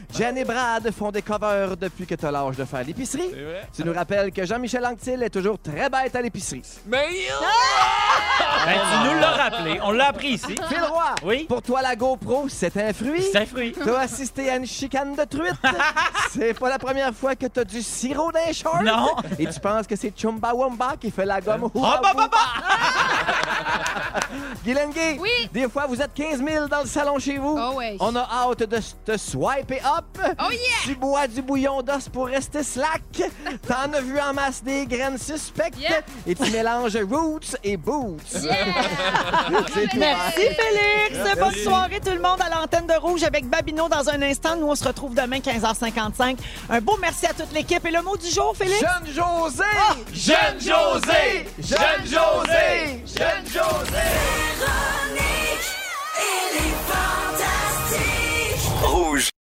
[0.47, 3.29] Brad font des covers depuis que t'as l'âge de faire l'épicerie.
[3.33, 3.67] C'est vrai.
[3.75, 6.61] Tu nous rappelles que Jean-Michel Anctil est toujours très bête à l'épicerie.
[6.87, 7.07] Mais
[8.65, 9.79] Ben, tu nous l'as rappelé.
[9.83, 10.55] On l'a appris ici.
[10.69, 11.45] Phil Roy, Oui.
[11.49, 13.23] pour toi, la GoPro, c'est un fruit.
[13.31, 13.73] C'est un fruit.
[13.83, 15.53] T'as assisté à une chicane de truite.
[16.31, 18.83] c'est pas la première fois que t'as du sirop dans les shorts.
[18.83, 19.15] Non.
[19.37, 21.69] Et tu penses que c'est Chumbawamba qui fait la gomme.
[21.73, 22.29] Oh, bah, bah, bah.
[24.63, 25.49] Guylaine Oui.
[25.53, 27.57] des fois, vous êtes 15 000 dans le salon chez vous.
[27.59, 27.95] Oh ouais.
[27.99, 30.26] On a hâte de te swiper up.
[30.39, 30.59] Oh yeah!
[30.83, 33.01] Tu bois du bouillon d'os pour rester slack.
[33.67, 35.79] T'en as vu en masse des graines suspectes.
[35.79, 36.01] Yeah.
[36.25, 38.21] Et tu mélanges roots et boots.
[38.41, 38.55] Yeah!
[39.49, 41.23] Merci Félix.
[41.23, 41.39] Merci.
[41.39, 44.55] Bonne soirée tout le monde à l'antenne de Rouge avec Babino dans un instant.
[44.55, 46.37] Nous, on se retrouve demain 15h55.
[46.69, 47.85] Un beau merci à toute l'équipe.
[47.85, 48.79] Et le mot du jour, Félix?
[48.79, 49.63] Jeune José!
[50.13, 51.47] Jeune José!
[51.59, 53.03] Jeune José!
[53.05, 54.27] Jeune José!
[58.83, 59.29] Rouge.